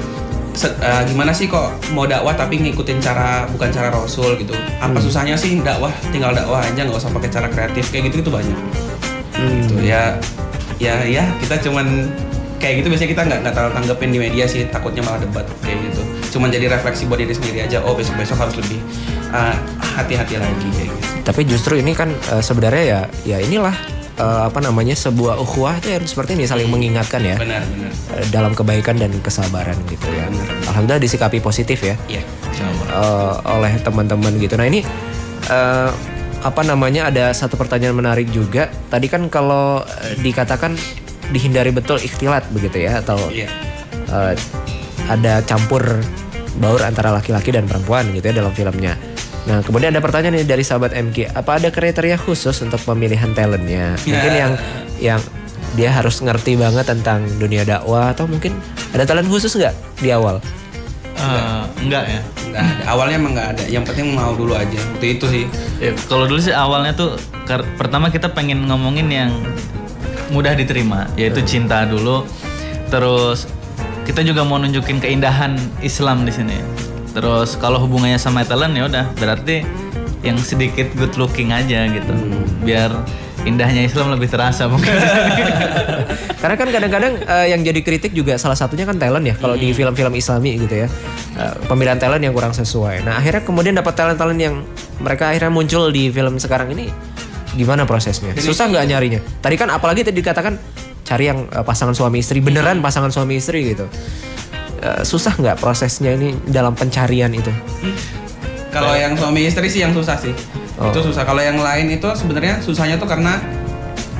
[0.56, 4.56] uh, gimana sih kok mau dakwah tapi ngikutin cara bukan cara rasul gitu?
[4.80, 7.92] Apa susahnya sih dakwah tinggal dakwah aja nggak usah pakai cara kreatif?
[7.92, 8.58] Kayak gitu itu banyak
[9.36, 9.52] Hmm.
[9.60, 10.16] gitu ya
[10.80, 12.08] ya ya kita cuman
[12.56, 12.88] kayak gitu.
[12.88, 16.00] Biasanya kita nggak nggak terlalu tanggepin di media sih takutnya malah debat kayak gitu.
[16.36, 18.80] Cuman jadi refleksi buat diri sendiri aja oh besok besok harus lebih
[19.36, 19.52] uh,
[20.00, 21.06] hati-hati lagi kayak gitu.
[21.26, 23.74] Tapi justru ini kan eh, sebenarnya ya ya inilah
[24.16, 28.26] eh, apa namanya sebuah ukhuwah itu yang seperti ini saling mengingatkan ya benar benar eh,
[28.32, 30.26] dalam kebaikan dan kesabaran gitu ya.
[30.72, 32.22] Alhamdulillah disikapi positif ya iya
[32.90, 34.56] eh, oleh teman-teman gitu.
[34.56, 34.80] Nah ini
[35.48, 35.90] eh,
[36.44, 38.70] apa namanya ada satu pertanyaan menarik juga.
[38.92, 39.82] Tadi kan kalau
[40.20, 40.78] dikatakan
[41.34, 43.50] dihindari betul ikhtilat begitu ya atau iya
[44.10, 44.34] eh,
[45.06, 45.82] ada campur
[46.56, 48.96] baur antara laki-laki dan perempuan gitu ya dalam filmnya.
[49.46, 53.94] Nah kemudian ada pertanyaan nih dari sahabat MK, apa ada kriteria khusus untuk pemilihan talentnya?
[54.02, 54.38] Mungkin Ya.
[54.42, 54.52] yang
[54.98, 55.20] yang
[55.74, 58.56] dia harus ngerti banget tentang dunia dakwah atau mungkin
[58.90, 60.42] ada talent khusus nggak di awal?
[61.16, 62.20] Eh, enggak ya.
[62.46, 65.44] nggak ada awalnya emang nggak ada yang penting mau dulu aja waktu itu sih
[65.76, 67.20] Ya, kalau dulu sih awalnya tuh
[67.76, 69.30] pertama kita pengen ngomongin yang
[70.26, 72.24] mudah diterima, yaitu cinta dulu.
[72.88, 73.44] Terus
[74.02, 76.56] kita juga mau nunjukin keindahan Islam di sini.
[77.16, 79.64] Terus kalau hubungannya sama talent ya udah berarti
[80.20, 82.12] yang sedikit good looking aja gitu.
[82.60, 82.92] Biar
[83.48, 84.92] indahnya Islam lebih terasa mungkin.
[86.44, 89.72] Karena kan kadang-kadang eh, yang jadi kritik juga salah satunya kan talent ya kalau di
[89.72, 90.88] film-film Islami gitu ya
[91.36, 93.04] Eh, pemilihan talent yang kurang sesuai.
[93.04, 94.64] Nah akhirnya kemudian dapat talent-talent yang
[95.04, 96.88] mereka akhirnya muncul di film sekarang ini
[97.52, 98.32] gimana prosesnya?
[98.40, 99.20] Susah nggak nyarinya?
[99.44, 100.56] Tadi kan apalagi tadi dikatakan
[101.04, 103.84] cari yang eh, pasangan suami istri beneran pasangan suami istri gitu.
[104.76, 107.48] Eh, susah nggak prosesnya ini dalam pencarian itu?
[108.76, 110.36] kalau yang suami istri sih yang susah sih.
[110.76, 110.92] Oh.
[110.92, 111.24] itu susah.
[111.24, 113.40] Kalau yang lain itu sebenarnya susahnya tuh karena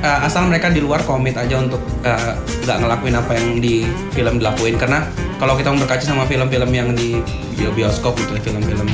[0.01, 2.33] uh, asal mereka di luar komit aja untuk uh,
[2.65, 3.85] nggak ngelakuin apa yang di
[4.17, 4.81] film dilakuin.
[4.81, 5.05] Karena
[5.37, 7.21] kalau kita berkaca sama film-film yang di
[7.53, 8.89] bio- bioskop gitu film-film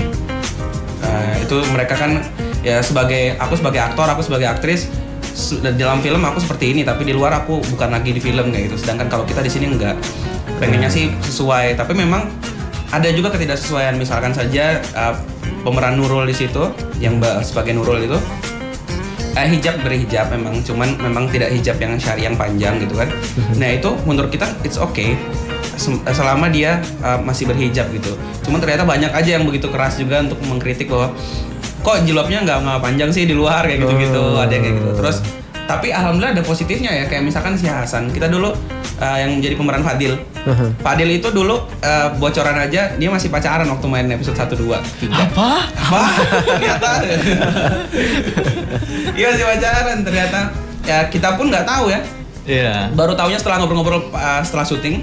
[1.00, 2.20] uh, itu mereka kan
[2.60, 4.92] ya sebagai aku sebagai aktor aku sebagai aktris
[5.80, 8.84] dalam film aku seperti ini tapi di luar aku bukan lagi di film kayak gitu.
[8.84, 9.96] Sedangkan kalau kita di sini enggak
[10.64, 11.76] pengennya sih sesuai.
[11.76, 12.32] Tapi memang
[12.96, 14.00] ada juga ketidaksesuaian.
[14.00, 15.16] Misalkan saja uh,
[15.68, 16.72] pemeran Nurul di situ
[17.04, 18.18] yang ba- sebagai Nurul itu
[19.36, 20.64] eh, hijab berhijab memang.
[20.64, 23.12] Cuman memang tidak hijab yang syari yang panjang gitu kan.
[23.60, 25.20] Nah itu menurut kita it's okay.
[26.14, 28.14] Selama dia uh, masih berhijab gitu.
[28.46, 31.12] Cuman ternyata banyak aja yang begitu keras juga untuk mengkritik bahwa
[31.84, 33.68] kok jilbabnya nggak nggak panjang sih di luar?
[33.68, 34.92] kayak gitu gitu ada yang kayak gitu.
[35.02, 35.18] Terus
[35.66, 37.04] tapi alhamdulillah ada positifnya ya.
[37.10, 38.14] Kayak misalkan si Hasan.
[38.14, 38.54] Kita dulu
[39.02, 40.14] uh, yang jadi pemeran Fadil
[40.84, 44.68] Fadil itu dulu uh, bocoran aja dia masih pacaran waktu main episode 1 2
[45.08, 45.72] Apa?
[45.72, 46.04] apa?
[46.44, 46.90] Ternyata.
[49.16, 50.40] Iya masih pacaran ternyata.
[50.84, 52.02] Ya kita pun nggak tahu ya.
[52.44, 52.92] Iya.
[52.92, 55.00] baru tahunya setelah ngobrol-ngobrol uh, setelah syuting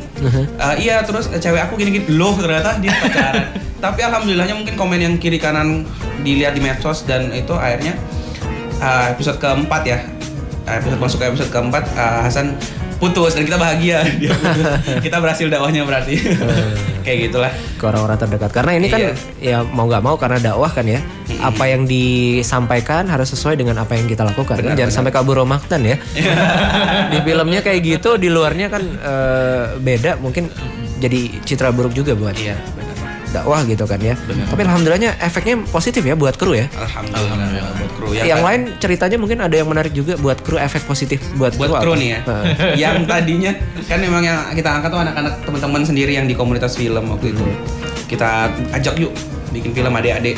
[0.61, 3.49] uh, iya terus uh, cewek aku gini-gini loh ternyata dia pacaran.
[3.85, 5.89] Tapi alhamdulillahnya mungkin komen yang kiri kanan
[6.21, 7.97] dilihat di medsos dan itu akhirnya
[8.77, 10.05] uh, episode keempat ya.
[10.69, 12.61] Uh, episode masuk ke episode keempat uh, Hasan
[13.01, 14.05] putus dan kita bahagia.
[14.21, 14.65] Dia putus.
[15.01, 16.21] kita berhasil dakwahnya berarti.
[17.07, 17.53] Kayak gitulah.
[17.81, 18.51] Ke orang-orang terdekat.
[18.53, 19.13] Karena ini kan Iya.
[19.41, 21.01] ya mau nggak mau karena dakwah kan ya.
[21.41, 24.97] Apa yang disampaikan harus sesuai dengan apa yang kita lakukan Benar, jangan benar.
[25.01, 25.97] sampai kabur maktan ya.
[27.13, 30.21] Di filmnya kayak gitu di luarnya kan eh, beda.
[30.21, 30.53] Mungkin
[31.01, 32.61] jadi citra buruk juga buat iya
[33.31, 34.15] dakwah gitu kan ya
[34.51, 39.17] tapi alhamdulillahnya efeknya positif ya buat kru ya alhamdulillah, buat kru yang, kan- lain ceritanya
[39.17, 41.81] mungkin ada yang menarik juga buat kru efek positif buat, buat apa?
[41.85, 42.21] kru nih ya.
[42.89, 43.53] Yang tadinya
[43.87, 47.45] kan memang yang kita angkat tuh anak-anak teman-teman sendiri yang di komunitas film waktu itu.
[48.11, 49.13] Kita ajak yuk
[49.55, 50.37] bikin film adik-adik.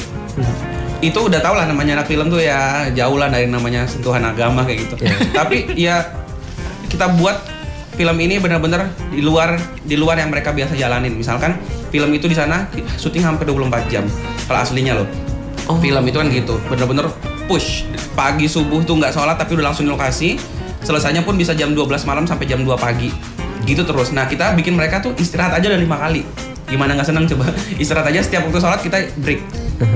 [1.03, 4.63] Itu udah tau lah namanya anak film tuh ya jauh lah dari namanya sentuhan agama
[4.63, 4.95] kayak gitu.
[5.35, 6.07] Tapi ya
[6.89, 7.41] kita buat
[7.93, 11.13] film ini benar-benar di luar di luar yang mereka biasa jalanin.
[11.13, 11.61] Misalkan
[11.93, 14.05] film itu di sana syuting hampir 24 jam.
[14.49, 15.09] Kalau aslinya loh.
[15.71, 15.79] Oh.
[15.79, 17.07] Film itu kan gitu, bener-bener
[17.47, 17.87] push.
[18.19, 20.41] Pagi subuh tuh nggak sholat tapi udah langsung di lokasi.
[20.83, 23.13] Selesainya pun bisa jam 12 malam sampai jam 2 pagi.
[23.63, 24.11] Gitu terus.
[24.11, 26.27] Nah kita bikin mereka tuh istirahat aja udah lima kali.
[26.67, 27.53] Gimana nggak seneng coba?
[27.83, 29.45] Istirahat aja setiap waktu sholat kita break.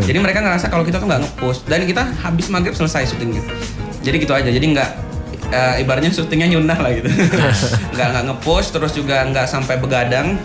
[0.04, 1.64] Jadi mereka ngerasa kalau kita tuh nggak nge-push.
[1.66, 3.42] Dan kita habis maghrib selesai syutingnya.
[4.04, 4.46] Jadi gitu aja.
[4.46, 4.90] Jadi nggak
[5.50, 7.08] eh, ibaratnya syutingnya nyunah lah gitu.
[7.94, 10.38] nggak nggak nge-push terus juga nggak sampai begadang.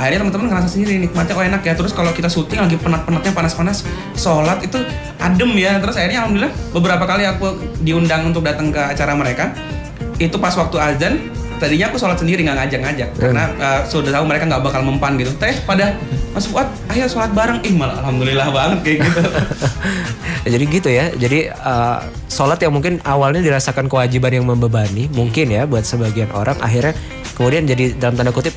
[0.00, 3.84] akhirnya teman-teman ngerasa sendiri nikmatnya kok enak ya terus kalau kita syuting lagi penat-penatnya panas-panas
[4.16, 4.80] sholat itu
[5.20, 9.52] adem ya terus akhirnya alhamdulillah beberapa kali aku diundang untuk datang ke acara mereka
[10.16, 11.14] itu pas waktu azan
[11.60, 15.36] tadinya aku sholat sendiri nggak ngajak-ngajak karena uh, sudah tahu mereka nggak bakal mempan gitu
[15.36, 15.92] teh pada
[16.32, 19.20] mas Fuad ayo sholat bareng ih malah alhamdulillah banget kayak gitu
[20.46, 21.12] jadi gitu ya.
[21.12, 26.56] Jadi uh, sholat yang mungkin awalnya dirasakan kewajiban yang membebani, mungkin ya buat sebagian orang
[26.64, 26.96] akhirnya
[27.36, 28.56] kemudian jadi dalam tanda kutip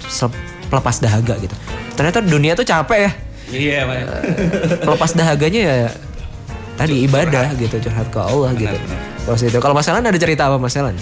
[0.71, 1.55] pelepas dahaga gitu.
[1.99, 3.11] Ternyata dunia tuh capek ya.
[3.53, 3.97] iya Pak.
[4.87, 5.89] Pelepas dahaganya ya
[6.73, 8.73] tadi ibadah gitu, curhat ke Allah gitu.
[8.73, 9.57] Benar, itu.
[9.61, 10.95] Kalau Mas Elan ada cerita apa Mas Elan?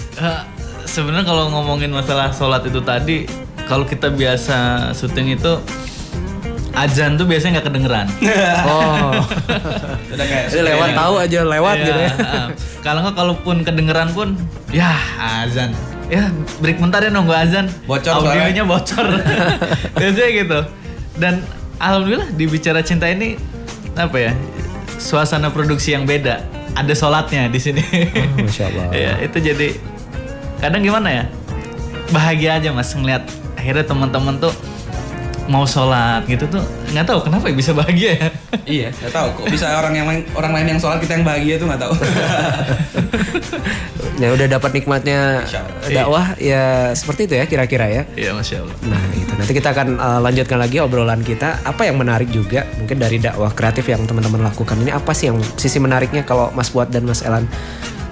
[0.84, 3.24] Sebenarnya kalau ngomongin masalah sholat itu tadi,
[3.64, 5.52] kalau kita biasa syuting itu
[6.72, 8.06] azan tuh biasanya nggak kedengeran.
[8.62, 9.12] Oh,
[10.12, 12.12] udah kayak jadi lewat tahu aja lewat Iya, gitu ya.
[12.18, 12.48] ah.
[12.80, 14.28] Kalau nggak kalaupun kedengeran pun,
[14.70, 14.92] ya
[15.44, 15.72] azan.
[16.08, 16.28] Ya
[16.60, 17.68] break bentar ya nunggu azan.
[17.84, 19.06] Bocor Audionya bocor.
[20.00, 20.58] Biasanya gitu.
[21.16, 21.40] Dan
[21.76, 23.36] alhamdulillah di bicara cinta ini
[23.94, 24.32] apa ya?
[24.96, 26.44] Suasana produksi yang beda.
[26.72, 27.80] Ada sholatnya di sini.
[27.84, 28.86] Oh, Masya Allah.
[28.92, 29.68] Iya, itu jadi
[30.62, 31.24] kadang gimana ya?
[32.14, 33.26] Bahagia aja mas ngeliat
[33.58, 34.54] akhirnya teman-teman tuh
[35.50, 36.62] mau sholat gitu tuh
[36.94, 38.28] nggak tahu kenapa ya bisa bahagia ya.
[38.62, 41.58] iya nggak tahu kok bisa orang yang lain- orang lain yang sholat kita yang bahagia
[41.58, 41.94] tuh nggak tahu
[44.20, 45.42] Ya udah dapat nikmatnya
[45.88, 48.02] dakwah ya seperti itu ya kira-kira ya.
[48.14, 48.76] Iya masya Allah.
[48.86, 51.58] Nah itu nanti kita akan uh, lanjutkan lagi obrolan kita.
[51.64, 55.40] Apa yang menarik juga mungkin dari dakwah kreatif yang teman-teman lakukan ini apa sih yang
[55.58, 57.48] sisi menariknya kalau Mas Buat dan Mas Elan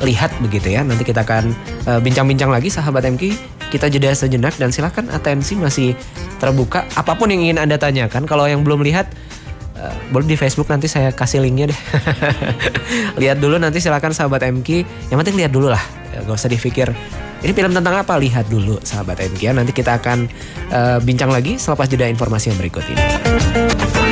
[0.04, 0.84] lihat begitu ya.
[0.84, 1.52] Nanti kita akan
[1.86, 3.36] uh, bincang-bincang lagi sahabat MK.
[3.70, 5.94] Kita jeda sejenak dan silakan atensi masih
[6.42, 6.88] terbuka.
[6.98, 8.26] Apa pun yang ingin anda tanyakan.
[8.26, 9.12] Kalau yang belum lihat
[9.78, 11.80] uh, boleh di Facebook nanti saya kasih linknya deh.
[13.22, 14.84] lihat dulu nanti silakan sahabat MK.
[15.12, 15.82] Yang penting lihat dulu lah.
[16.10, 16.90] Ya, Gak usah dipikir
[17.40, 18.20] ini film tentang apa?
[18.20, 19.56] Lihat dulu sahabat MK.
[19.56, 20.28] Nanti kita akan
[20.68, 24.09] eh, bincang lagi selepas jeda informasi yang berikut ini.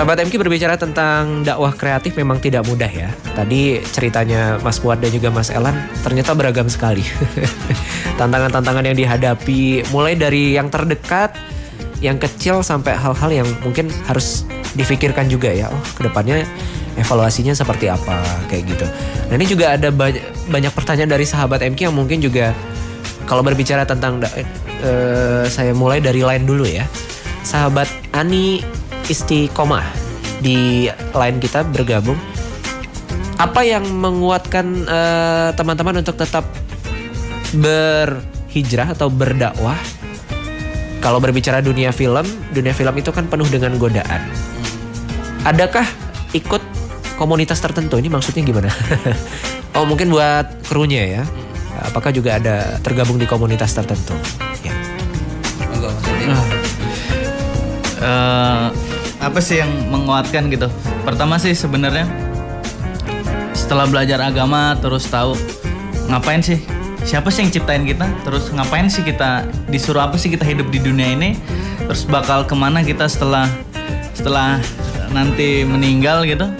[0.00, 3.12] Sahabat MK berbicara tentang dakwah kreatif memang tidak mudah ya.
[3.36, 7.04] Tadi ceritanya Mas Fuad dan juga Mas Elan ternyata beragam sekali.
[8.20, 11.36] Tantangan-tantangan yang dihadapi mulai dari yang terdekat,
[12.00, 15.68] yang kecil sampai hal-hal yang mungkin harus difikirkan juga ya.
[15.68, 16.48] Oh, ke depannya
[16.96, 18.88] evaluasinya seperti apa kayak gitu.
[19.28, 22.56] Nah ini juga ada banyak, banyak pertanyaan dari sahabat MK yang mungkin juga
[23.28, 26.88] kalau berbicara tentang eh, saya mulai dari line dulu ya.
[27.44, 28.79] Sahabat Ani
[29.10, 29.82] Istiqomah
[30.38, 32.14] di line kita bergabung.
[33.42, 36.46] Apa yang menguatkan eh, teman-teman untuk tetap
[37.58, 39.74] berhijrah atau berdakwah?
[41.00, 42.22] Kalau berbicara dunia film,
[42.54, 44.20] dunia film itu kan penuh dengan godaan.
[45.48, 45.88] Adakah
[46.36, 46.60] ikut
[47.16, 47.96] komunitas tertentu?
[47.96, 48.70] Ini maksudnya gimana?
[49.80, 51.22] oh mungkin buat krunya ya.
[51.80, 54.12] Apakah juga ada tergabung di komunitas tertentu?
[54.60, 54.76] Ya.
[58.04, 58.89] Eh
[59.20, 60.66] apa sih yang menguatkan gitu?
[61.04, 62.08] Pertama sih sebenarnya
[63.52, 65.36] setelah belajar agama terus tahu
[66.10, 66.58] ngapain sih
[67.06, 70.82] siapa sih yang ciptain kita terus ngapain sih kita disuruh apa sih kita hidup di
[70.82, 71.38] dunia ini
[71.86, 73.46] terus bakal ke mana kita setelah
[74.12, 74.58] setelah
[75.14, 76.50] nanti meninggal gitu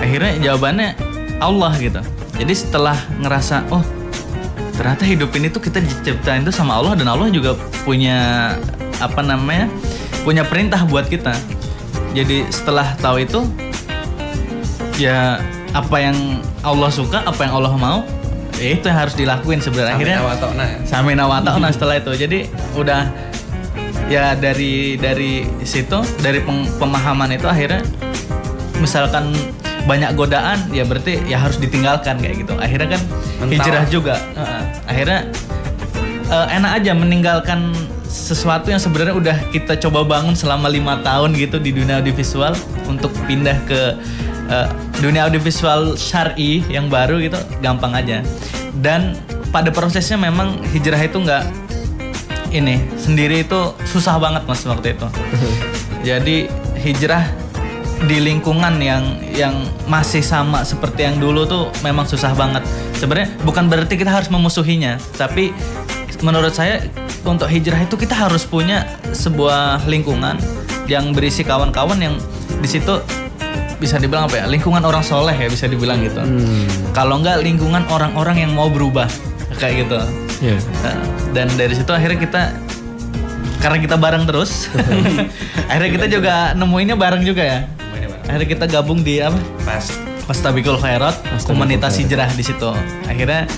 [0.00, 0.96] akhirnya jawabannya
[1.36, 2.00] Allah gitu
[2.40, 3.84] jadi setelah ngerasa oh
[4.80, 7.52] ternyata hidup ini tuh kita diciptain itu sama Allah dan Allah juga
[7.84, 8.56] punya
[9.00, 9.68] apa namanya
[10.22, 11.32] punya perintah buat kita
[12.12, 13.40] jadi setelah tahu itu
[15.00, 16.16] ya apa yang
[16.60, 18.02] Allah suka apa yang Allah mau
[18.60, 20.78] ya itu yang harus dilakuin sebenarnya akhirnya Amin awatokna ya.
[20.84, 22.12] Samina wa ta'na setelah itu.
[22.12, 22.38] Jadi
[22.76, 23.08] udah
[24.12, 26.44] ya dari dari situ dari
[26.76, 27.80] pemahaman itu akhirnya
[28.82, 29.32] misalkan
[29.88, 32.52] banyak godaan ya berarti ya harus ditinggalkan kayak gitu.
[32.60, 33.02] Akhirnya kan
[33.40, 33.56] Mental.
[33.56, 34.14] hijrah juga.
[34.84, 35.32] Akhirnya
[36.28, 37.72] eh, enak aja meninggalkan
[38.10, 42.58] sesuatu yang sebenarnya udah kita coba bangun selama lima tahun gitu di dunia audiovisual
[42.90, 43.80] untuk pindah ke
[44.50, 44.68] eh,
[44.98, 48.26] dunia audiovisual syari yang baru gitu gampang aja.
[48.74, 49.14] Dan
[49.54, 51.44] pada prosesnya memang hijrah itu nggak
[52.50, 55.06] ini sendiri itu susah banget mas waktu itu.
[56.08, 56.50] Jadi
[56.82, 57.30] hijrah
[58.10, 59.54] di lingkungan yang yang
[59.86, 62.66] masih sama seperti yang dulu tuh memang susah banget.
[62.98, 65.54] Sebenarnya bukan berarti kita harus memusuhinya tapi
[66.20, 66.84] menurut saya
[67.24, 70.40] untuk hijrah itu kita harus punya sebuah lingkungan
[70.88, 72.14] yang berisi kawan-kawan yang
[72.60, 72.98] di situ
[73.80, 76.20] bisa dibilang apa ya lingkungan orang soleh ya bisa dibilang gitu.
[76.92, 79.08] Kalau enggak lingkungan orang-orang yang mau berubah
[79.56, 80.00] kayak gitu.
[80.44, 80.56] Ya.
[80.84, 80.96] Nah,
[81.32, 82.42] dan dari situ akhirnya kita
[83.60, 84.72] karena kita bareng terus
[85.70, 87.60] akhirnya kita juga nemuinnya bareng juga ya.
[88.28, 89.40] Akhirnya kita gabung di apa?
[89.66, 89.90] Pas.
[90.28, 92.70] Pastabikul Khairat komunitas hijrah di situ.
[93.10, 93.50] Akhirnya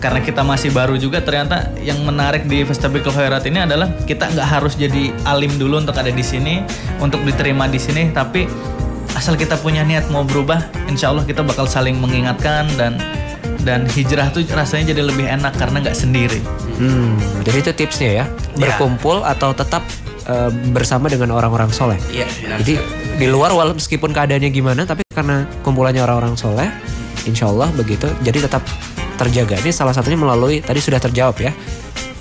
[0.00, 4.48] karena kita masih baru juga ternyata yang menarik di Festival Khairat ini adalah kita nggak
[4.48, 6.64] harus jadi alim dulu untuk ada di sini,
[6.98, 8.48] untuk diterima di sini, tapi
[9.12, 12.96] asal kita punya niat mau berubah, insya Allah kita bakal saling mengingatkan dan
[13.60, 16.40] dan hijrah tuh rasanya jadi lebih enak karena nggak sendiri.
[16.80, 19.84] Hmm, jadi itu tipsnya ya, berkumpul atau tetap
[20.24, 22.00] uh, bersama dengan orang-orang soleh.
[22.08, 22.24] Iya,
[22.64, 22.80] Jadi
[23.20, 26.72] di luar walau meskipun keadaannya gimana, tapi karena kumpulannya orang-orang soleh,
[27.28, 28.08] insya Allah begitu.
[28.24, 28.64] Jadi tetap
[29.20, 29.60] terjaga.
[29.60, 31.52] Ini salah satunya melalui tadi sudah terjawab ya,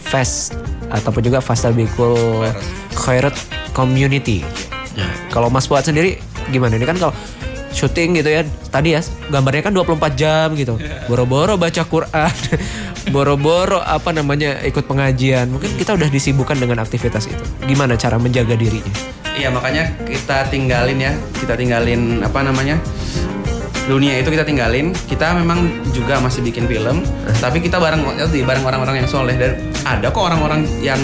[0.03, 0.59] fest
[0.91, 2.43] ataupun juga Fastabikul
[2.99, 3.35] Khairat
[3.71, 4.43] Community.
[4.99, 6.19] Nah, kalau Mas Fuad sendiri
[6.51, 6.75] gimana?
[6.75, 7.13] Ini kan kalau
[7.71, 8.41] syuting gitu ya,
[8.73, 10.75] tadi ya gambarnya kan 24 jam gitu.
[11.07, 12.33] Boro-boro baca Quran,
[13.13, 15.47] boro-boro apa namanya ikut pengajian.
[15.47, 17.43] Mungkin kita udah disibukkan dengan aktivitas itu.
[17.63, 18.91] Gimana cara menjaga dirinya?
[19.39, 22.75] Iya makanya kita tinggalin ya, kita tinggalin apa namanya
[23.89, 24.93] dunia itu kita tinggalin.
[24.93, 27.01] Kita memang juga masih bikin film,
[27.41, 31.01] tapi kita bareng di bareng orang-orang yang soleh dan ada kok orang-orang yang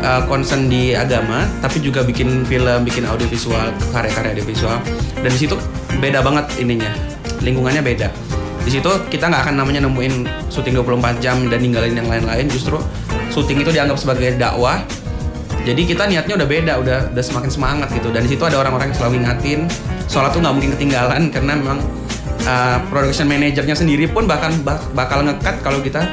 [0.00, 4.80] uh, concern di agama, tapi juga bikin film, bikin audiovisual, karya-karya audiovisual.
[5.20, 5.60] Dan di situ
[6.00, 6.90] beda banget ininya,
[7.44, 8.08] lingkungannya beda.
[8.64, 12.48] Di situ kita nggak akan namanya nemuin syuting 24 jam dan ninggalin yang lain-lain.
[12.48, 12.80] Justru
[13.28, 14.80] syuting itu dianggap sebagai dakwah
[15.64, 18.12] jadi kita niatnya udah beda, udah udah semakin semangat gitu.
[18.12, 19.64] Dan di situ ada orang-orang yang selalu ngingatin,
[20.12, 21.80] sholat tuh nggak mungkin ketinggalan karena memang
[22.44, 26.04] uh, production manajernya sendiri pun bahkan bak- bakal ngekat kalau kita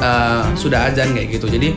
[0.00, 1.46] uh, sudah azan kayak gitu.
[1.48, 1.72] Jadi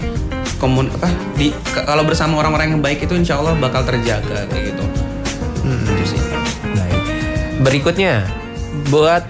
[0.60, 1.08] komun apa
[1.40, 4.84] di kalau bersama orang-orang yang baik itu insya Allah bakal terjaga kayak gitu.
[5.70, 6.20] Itu sih.
[6.76, 7.00] Baik.
[7.64, 8.28] Berikutnya
[8.92, 9.24] buat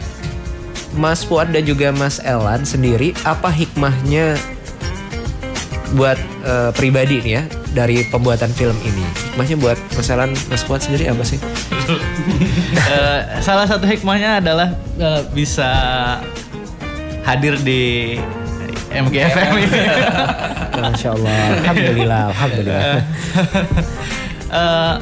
[0.97, 4.41] Mas Fuad dan juga Mas Elan sendiri apa hikmahnya
[5.93, 9.03] buat eh, pribadi nih ya dari pembuatan film ini?
[9.31, 9.77] Hikmahnya buat
[10.09, 11.39] Elan, Mas Fuad sendiri apa sih?
[12.69, 15.69] Eh, salah satu hikmahnya adalah eh, bisa
[17.21, 18.17] hadir di
[18.89, 19.79] MGFM ini.
[20.81, 22.81] Masya Allah, Alhamdulillah, Alhamdulillah.
[24.49, 24.95] Eh,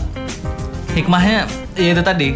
[0.91, 1.47] hikmahnya
[1.79, 2.35] ya itu tadi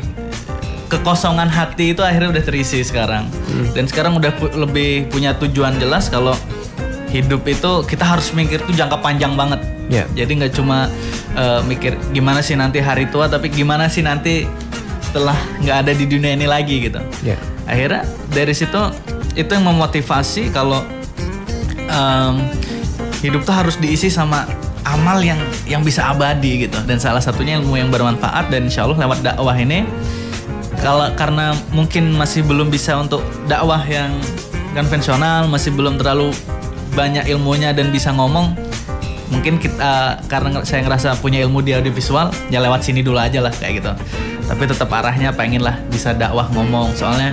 [0.87, 3.27] kekosongan hati itu akhirnya udah terisi sekarang
[3.75, 6.31] dan sekarang udah pu- lebih punya tujuan jelas kalau
[7.11, 9.59] hidup itu kita harus mikir tuh jangka panjang banget
[9.91, 10.07] Ya.
[10.15, 10.87] jadi nggak cuma
[11.35, 14.47] eh, mikir gimana sih nanti hari tua tapi gimana sih nanti
[15.03, 17.35] setelah nggak ada di dunia ini lagi gitu Ya.
[17.67, 18.79] akhirnya dari situ
[19.35, 20.79] itu yang memotivasi kalau
[21.91, 22.35] em,
[23.19, 24.47] hidup tuh harus diisi sama
[24.87, 28.97] amal yang yang bisa abadi gitu dan salah satunya ilmu yang bermanfaat dan insya Allah
[29.03, 29.85] lewat dakwah ini
[30.81, 34.09] kalau karena mungkin masih belum bisa untuk dakwah yang
[34.73, 36.31] konvensional masih belum terlalu
[36.95, 38.55] banyak ilmunya dan bisa ngomong
[39.31, 43.49] mungkin kita karena saya ngerasa punya ilmu di audiovisual ya lewat sini dulu aja lah
[43.55, 43.91] kayak gitu.
[44.45, 46.91] Tapi tetap arahnya pengen lah bisa dakwah ngomong.
[46.93, 47.31] Soalnya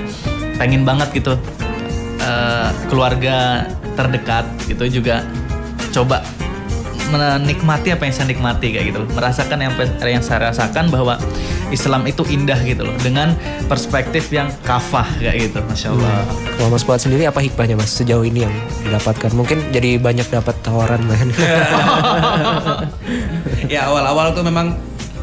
[0.57, 1.35] pengen banget gitu
[2.23, 3.67] eh, keluarga
[3.99, 5.27] terdekat gitu juga
[5.91, 6.23] coba
[7.09, 9.01] menikmati apa yang saya nikmati kayak gitu.
[9.13, 9.73] Merasakan yang
[10.07, 11.19] yang saya rasakan bahwa
[11.69, 13.37] Islam itu indah gitu loh dengan
[13.69, 16.25] perspektif yang kafah kayak gitu masya Allah.
[16.57, 18.55] Kalau Mas Fuad sendiri apa hikmahnya Mas sejauh ini yang
[18.85, 19.31] didapatkan?
[19.37, 21.29] Mungkin jadi banyak dapat tawaran lain.
[23.73, 24.73] ya awal-awal tuh memang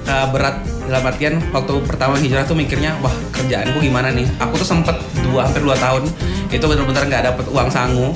[0.05, 4.29] uh, berat dalam artian waktu pertama hijrah tuh mikirnya wah kerjaanku gimana nih?
[4.37, 6.05] Aku tuh sempet dua hampir dua tahun
[6.53, 8.13] itu benar-benar nggak dapet uang sangu.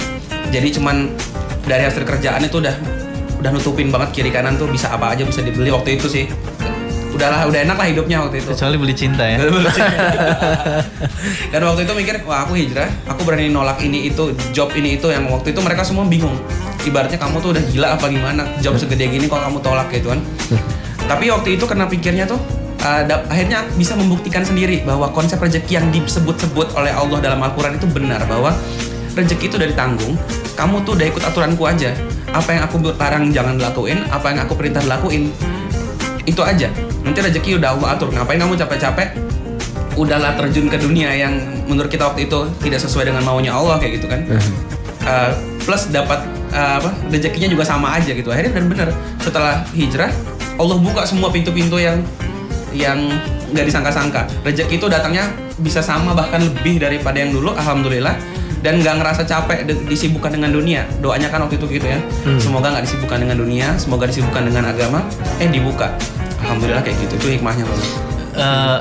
[0.50, 1.10] Jadi cuman
[1.66, 2.74] dari hasil kerjaan itu udah
[3.40, 6.28] udah nutupin banget kiri kanan tuh bisa apa aja bisa dibeli waktu itu sih
[7.10, 8.50] udahlah udah enak lah hidupnya waktu itu.
[8.54, 9.38] Kecuali beli cinta ya.
[11.52, 12.90] Dan waktu itu mikir wah aku hijrah.
[13.10, 16.38] Aku berani nolak ini itu job ini itu yang waktu itu mereka semua bingung.
[16.86, 18.44] Ibaratnya kamu tuh udah gila apa gimana?
[18.62, 20.22] Job segede gini kok kamu tolak gitu kan?
[21.10, 22.38] Tapi waktu itu karena pikirnya tuh
[22.86, 27.90] uh, akhirnya bisa membuktikan sendiri bahwa konsep rezeki yang disebut-sebut oleh Allah dalam Al-Quran itu
[27.90, 28.22] benar.
[28.30, 28.54] Bahwa
[29.18, 30.14] rezeki itu dari tanggung
[30.54, 31.90] kamu tuh udah ikut aturanku aja.
[32.30, 35.34] Apa yang aku larang jangan dilakuin apa yang aku perintah dilakuin
[36.30, 36.70] itu aja
[37.04, 38.10] nanti rezeki udah Allah atur.
[38.12, 39.08] Ngapain kamu capek-capek?
[40.00, 41.36] Udahlah terjun ke dunia yang
[41.68, 44.24] menurut kita waktu itu tidak sesuai dengan maunya Allah kayak gitu kan.
[45.00, 45.32] Uh,
[45.64, 46.20] plus dapat
[46.52, 48.32] uh, apa rezekinya juga sama aja gitu.
[48.32, 50.12] Akhirnya benar-benar setelah hijrah
[50.60, 52.04] Allah buka semua pintu-pintu yang
[52.72, 53.00] yang
[53.52, 54.28] nggak disangka-sangka.
[54.46, 58.16] Rezeki itu datangnya bisa sama bahkan lebih daripada yang dulu alhamdulillah.
[58.60, 60.84] Dan nggak ngerasa capek de- disibukkan dengan dunia.
[61.00, 62.00] Doanya kan waktu itu gitu ya.
[62.44, 65.00] Semoga nggak disibukkan dengan dunia semoga disibukkan dengan agama
[65.40, 65.96] eh dibuka
[66.46, 67.82] alhamdulillah kayak gitu itu hikmahnya Bang.
[68.36, 68.78] Eh,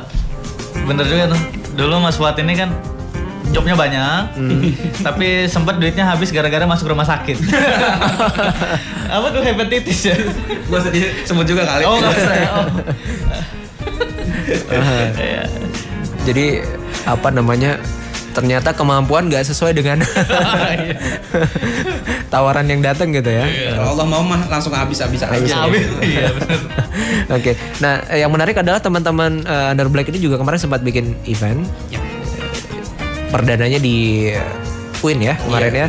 [0.86, 1.40] bener juga tuh.
[1.78, 2.70] Dulu Mas Fuad ini kan
[3.48, 4.36] jobnya banyak
[5.06, 7.38] tapi sempat duitnya habis gara-gara masuk rumah sakit.
[9.14, 10.16] Apa tuh hepatitis ya?
[10.68, 11.82] Gua sedih sebut juga kali.
[11.88, 12.50] Oh nggak usah ya.
[12.52, 12.66] Oh.
[14.48, 15.44] Iya.
[16.24, 16.64] Jadi
[17.04, 17.76] apa namanya
[18.38, 19.98] ternyata kemampuan nggak sesuai dengan
[22.32, 23.50] tawaran yang datang gitu ya.
[23.74, 25.66] Kalau Allah mau mah langsung habis-habis aja.
[25.66, 25.82] Habis.
[25.98, 26.60] Iya benar.
[27.36, 31.66] Oke, nah yang menarik adalah teman-teman uh, Under Black ini juga kemarin sempat bikin event
[31.90, 31.98] Ya.
[33.34, 35.88] perdananya di uh, UIN ya kemarin ya.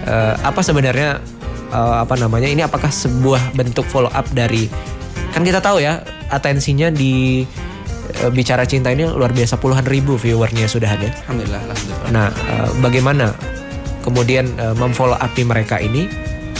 [0.00, 1.20] Eh, apa sebenarnya
[1.68, 4.64] eh, apa namanya ini apakah sebuah bentuk follow up dari
[5.36, 6.00] kan kita tahu ya
[6.32, 7.44] atensinya di
[8.22, 11.08] eh, bicara cinta ini luar biasa puluhan ribu viewernya sudah ada.
[11.26, 12.10] Alhamdulillah, alhamdulillah.
[12.12, 13.26] Nah, eh, bagaimana
[14.04, 16.06] kemudian eh, memfollow up mereka ini?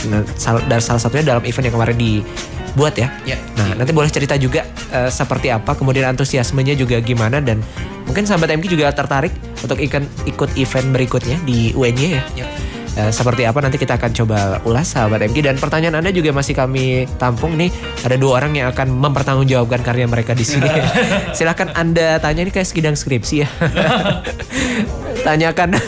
[0.09, 3.07] Nah, sal- dan salah satunya dalam event yang kemarin dibuat ya.
[3.23, 3.37] Ya.
[3.53, 7.63] Nah, nanti boleh cerita juga seperti apa, kemudian antusiasmenya juga gimana dan
[8.03, 9.31] mungkin sahabat MK juga tertarik
[9.63, 12.23] untuk ikut ikut event berikutnya di UNY ya.
[12.43, 12.45] Ya.
[12.91, 16.51] Eh, seperti apa nanti kita akan coba ulas sahabat MK dan pertanyaan Anda juga masih
[16.51, 17.71] kami tampung nih.
[18.03, 20.67] Ada dua orang yang akan mempertanggungjawabkan karya mereka di sini.
[21.37, 23.49] Silahkan Anda tanya ini kayak segidang skripsi ya.
[25.25, 25.77] Tanyakan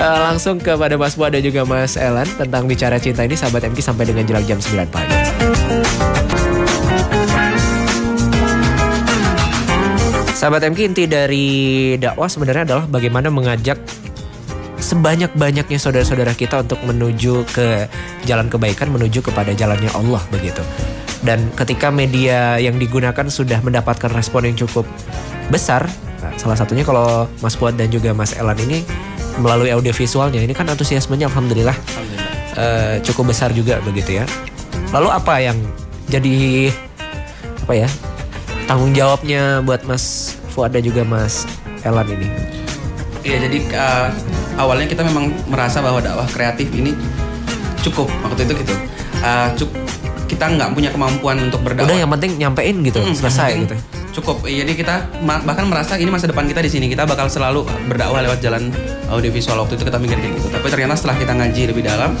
[0.00, 3.84] Eh, langsung kepada Mas Bu dan juga Mas Elan tentang bicara cinta ini sahabat MK
[3.84, 5.12] sampai dengan jelang jam 9 pagi.
[10.32, 11.48] Sahabat MK inti dari
[12.00, 13.76] dakwah sebenarnya adalah bagaimana mengajak
[14.90, 17.86] sebanyak-banyaknya saudara-saudara kita untuk menuju ke
[18.26, 20.58] jalan kebaikan, menuju kepada jalannya Allah begitu.
[21.22, 24.82] Dan ketika media yang digunakan sudah mendapatkan respon yang cukup
[25.52, 25.86] besar,
[26.18, 28.82] nah, salah satunya kalau Mas Fuad dan juga Mas Elan ini
[29.38, 32.26] melalui audiovisualnya, ini kan antusiasmenya alhamdulillah Alhamdulillah.
[32.58, 34.24] eh, cukup besar juga begitu ya.
[34.90, 35.54] Lalu apa yang
[36.10, 36.66] jadi
[37.62, 37.88] apa ya
[38.66, 41.46] tanggung jawabnya buat Mas Fuad dan juga Mas
[41.86, 42.59] Elan ini?
[43.20, 44.08] Iya jadi uh,
[44.56, 46.96] awalnya kita memang merasa bahwa dakwah kreatif ini
[47.80, 48.74] cukup waktu itu gitu.
[49.20, 49.76] Uh, cuk-
[50.24, 51.90] kita nggak punya kemampuan untuk berdakwah.
[51.90, 53.74] Udah yang penting nyampein gitu, Hmm, selesai gitu.
[54.10, 54.46] Cukup.
[54.46, 56.86] Iya, Jadi kita bahkan merasa ini masa depan kita di sini.
[56.86, 58.70] Kita bakal selalu berdakwah lewat jalan
[59.10, 60.48] audiovisual waktu itu kita mikir kayak gitu.
[60.50, 62.14] Tapi ternyata setelah kita ngaji lebih dalam,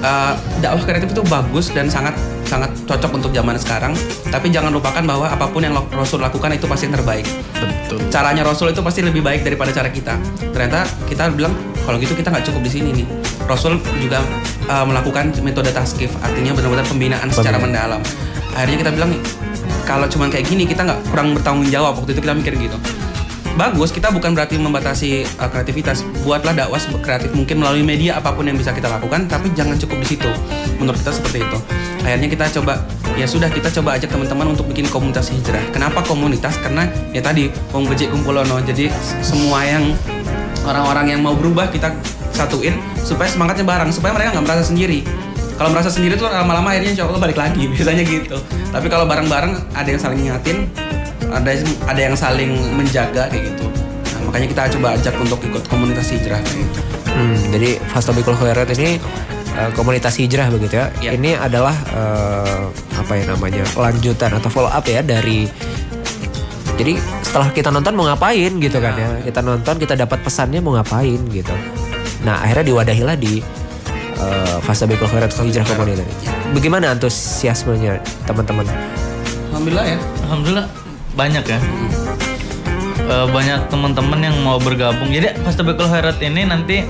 [0.00, 2.16] uh, dakwah kreatif itu bagus dan sangat
[2.48, 3.92] sangat cocok untuk zaman sekarang.
[4.32, 7.28] Tapi jangan lupakan bahwa apa pun yang Rasul lakukan itu pasti yang terbaik.
[7.52, 8.00] Betul.
[8.08, 10.16] Caranya Rasul itu pasti lebih baik daripada cara kita.
[10.40, 11.52] Ternyata kita bilang
[11.84, 13.06] kalau gitu kita nggak cukup di sini nih.
[13.44, 14.24] Rasul juga
[14.68, 18.00] uh, melakukan metode taskif, artinya benar-benar pembinaan secara mendalam.
[18.56, 19.12] Akhirnya kita bilang
[19.84, 22.76] kalau cuman kayak gini kita nggak kurang bertanggung jawab waktu itu kita mikir gitu.
[23.56, 26.04] Bagus, kita bukan berarti membatasi uh, kreativitas.
[26.26, 30.02] Buatlah dakwah kreatif mungkin melalui media apa pun yang bisa kita lakukan, tapi jangan cukup
[30.04, 30.30] di situ.
[30.82, 31.58] Menurut kita seperti itu.
[32.04, 32.84] Akhirnya kita coba,
[33.16, 35.62] ya sudah kita coba ajak teman-teman untuk bikin komunitas hijrah.
[35.72, 36.58] Kenapa komunitas?
[36.60, 36.84] Karena
[37.14, 38.60] ya tadi wong kumpulono.
[38.62, 38.92] Jadi
[39.24, 39.96] semua yang
[40.68, 41.92] orang-orang yang mau berubah kita
[42.34, 45.02] satuin supaya semangatnya bareng, supaya mereka nggak merasa sendiri.
[45.58, 48.38] Kalau merasa sendiri tuh lama-lama akhirnya Allah balik lagi biasanya gitu.
[48.70, 50.70] Tapi kalau bareng-bareng ada yang saling ngingatin,
[51.32, 53.66] ada yang, ada yang saling menjaga kayak gitu.
[54.14, 56.80] Nah, makanya kita coba ajak untuk ikut komunitas hijrah kayak gitu.
[57.08, 59.00] Hmm, jadi Fastabikul Khairat ini
[59.56, 60.86] eh, komunitas hijrah begitu ya.
[61.02, 61.10] Ya.
[61.14, 62.62] Ini adalah eh,
[62.96, 65.48] apa ya namanya lanjutan atau follow up ya dari
[66.78, 66.94] jadi
[67.26, 69.08] setelah kita nonton mau ngapain gitu kan ya.
[69.26, 71.54] Kita nonton kita dapat pesannya mau ngapain gitu.
[72.22, 73.42] Nah akhirnya diwadahilah di
[74.22, 76.06] uh, Fastabikul Khairat atau hijrah komunitas.
[76.54, 77.98] Bagaimana antusiasmenya
[78.30, 78.64] teman-teman?
[79.50, 79.98] Alhamdulillah ya.
[80.30, 80.87] Alhamdulillah
[81.18, 81.58] banyak ya.
[83.08, 85.10] Eh, banyak teman-teman yang mau bergabung.
[85.10, 86.86] Jadi Fastabikul Khairat ini nanti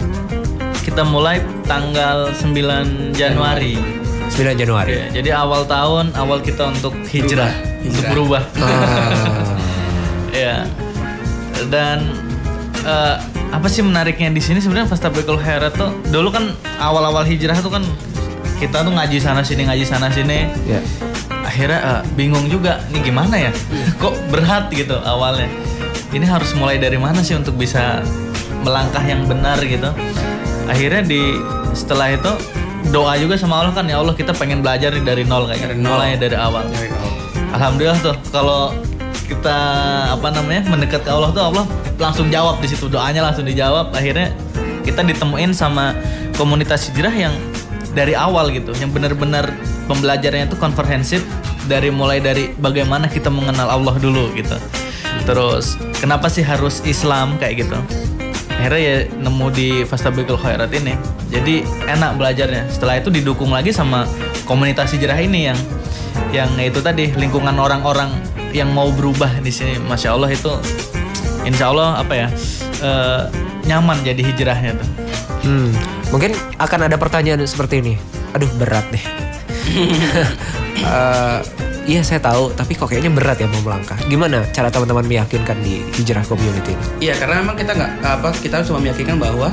[0.86, 3.80] kita mulai tanggal 9 Januari.
[4.28, 4.92] 9 Januari.
[4.92, 7.80] Oke, jadi awal tahun awal kita untuk hijrah, Berubah.
[7.80, 8.10] untuk Hijrah.
[8.12, 8.42] berubah.
[8.58, 9.56] Ah,
[10.44, 10.56] ya.
[11.70, 12.10] Dan
[12.82, 13.16] eh,
[13.52, 17.84] apa sih menariknya di sini sebenarnya Fastabikul Khairat tuh dulu kan awal-awal hijrah tuh kan
[18.58, 20.80] kita tuh ngaji sana sini ngaji sana sini ya.
[21.52, 23.52] Akhirnya eh, bingung juga nih gimana ya?
[24.00, 25.52] Kok berat gitu awalnya?
[26.08, 28.00] Ini harus mulai dari mana sih untuk bisa
[28.64, 29.92] melangkah yang benar gitu?
[30.64, 31.36] Akhirnya di
[31.76, 32.32] setelah itu
[32.88, 35.76] doa juga sama Allah kan ya Allah kita pengen belajar nih dari nol kayak Dari
[35.76, 35.92] nol.
[35.92, 36.64] mulai dari awal.
[36.72, 37.10] Dari nol.
[37.52, 38.72] alhamdulillah tuh kalau
[39.28, 39.56] kita
[40.16, 41.64] apa namanya mendekat ke Allah tuh Allah
[42.00, 42.88] langsung jawab di situ.
[42.88, 43.92] Doanya langsung dijawab.
[43.92, 44.32] Akhirnya
[44.88, 45.92] kita ditemuin sama
[46.36, 47.32] komunitas hijrah yang
[47.92, 49.52] dari awal gitu yang benar-benar
[49.84, 51.20] pembelajarannya itu komprehensif
[51.66, 54.56] dari mulai dari bagaimana kita mengenal Allah dulu gitu.
[55.22, 57.78] Terus kenapa sih harus Islam kayak gitu?
[58.62, 60.94] Akhirnya ya nemu di Fastabikul Khairat ini.
[61.34, 62.70] Jadi enak belajarnya.
[62.70, 64.06] Setelah itu didukung lagi sama
[64.46, 65.58] komunitas hijrah ini yang
[66.30, 68.14] yang itu tadi lingkungan orang-orang
[68.54, 69.82] yang mau berubah di sini.
[69.82, 70.52] Masya Allah itu
[71.42, 72.28] insya Allah apa ya
[72.82, 73.22] eh,
[73.66, 74.88] nyaman jadi hijrahnya tuh.
[75.42, 75.74] Hmm,
[76.14, 77.94] mungkin akan ada pertanyaan seperti ini.
[78.30, 79.04] Aduh berat nih.
[80.80, 81.38] Eh,
[81.84, 83.98] iya saya tahu tapi kok kayaknya berat ya mau melangkah.
[84.08, 87.10] Gimana cara teman-teman meyakinkan di hijrah community ini?
[87.10, 89.52] Iya karena memang kita nggak apa kita cuma meyakinkan bahwa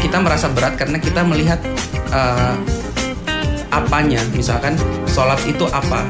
[0.00, 1.60] kita merasa berat karena kita melihat
[2.12, 2.54] eh,
[3.70, 4.20] apanya.
[4.32, 4.78] Misalkan
[5.10, 6.08] sholat itu apa?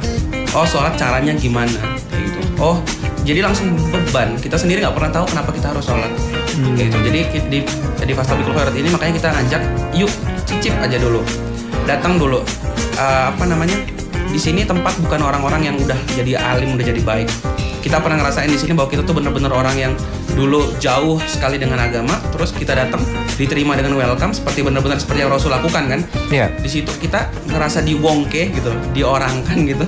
[0.54, 1.76] Oh sholat caranya gimana?
[2.08, 2.40] Kayak gitu.
[2.62, 2.78] Oh
[3.26, 4.38] jadi langsung beban.
[4.38, 6.12] Kita sendiri nggak pernah tahu kenapa kita harus sholat.
[6.56, 6.98] Kayak gitu.
[7.10, 7.20] Jadi
[7.50, 7.58] di
[8.06, 10.12] di Fastabikul Khairat ini makanya kita ngajak yuk
[10.46, 11.20] cicip aja dulu.
[11.84, 12.40] Datang dulu.
[12.96, 13.76] Eh, apa namanya
[14.30, 17.28] di sini tempat bukan orang-orang yang udah jadi alim udah jadi baik.
[17.80, 19.92] Kita pernah ngerasain di sini bahwa kita tuh bener-bener orang yang
[20.34, 23.00] dulu jauh sekali dengan agama terus kita datang
[23.38, 26.00] diterima dengan welcome seperti bener-bener seperti yang Rasul lakukan kan?
[26.28, 26.52] Iya.
[26.60, 29.84] di situ kita ngerasa diwongke gitu diorangkan gitu.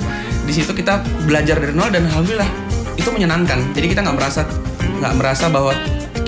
[0.48, 2.48] Di situ kita belajar dari nol dan alhamdulillah
[2.96, 3.60] itu menyenangkan.
[3.74, 4.46] Jadi kita nggak merasa
[4.98, 5.74] nggak merasa bahwa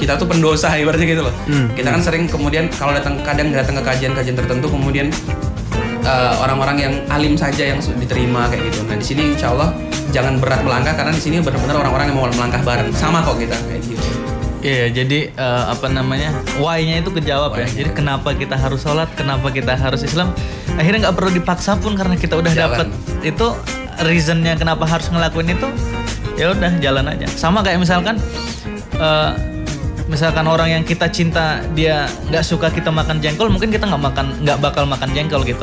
[0.00, 1.34] kita tuh pendosa ibaratnya gitu loh.
[1.44, 1.68] Hmm.
[1.76, 5.12] kita kan sering kemudian kalau datang kadang datang ke kajian-kajian tertentu kemudian
[6.10, 9.70] eh, orang-orang yang alim saja yang diterima kayak gitu nah di sini insya Allah
[10.10, 13.56] jangan berat melangkah karena di sini benar-benar orang-orang yang mau melangkah bareng sama kok kita
[13.70, 14.08] kayak gitu
[14.60, 17.64] Iya, jadi eh, apa namanya why-nya itu kejawab ya.
[17.64, 17.80] Why-nya.
[17.80, 20.36] Jadi kenapa kita harus sholat, kenapa kita harus Islam,
[20.76, 22.92] akhirnya nggak perlu dipaksa pun karena kita udah dapet
[23.24, 23.56] itu
[24.04, 25.64] reasonnya kenapa harus ngelakuin itu,
[26.36, 27.24] ya udah jalan aja.
[27.40, 28.20] Sama kayak misalkan,
[29.00, 29.30] eh,
[30.10, 34.26] misalkan orang yang kita cinta dia nggak suka kita makan jengkol, mungkin kita nggak makan,
[34.42, 35.62] nggak bakal makan jengkol gitu.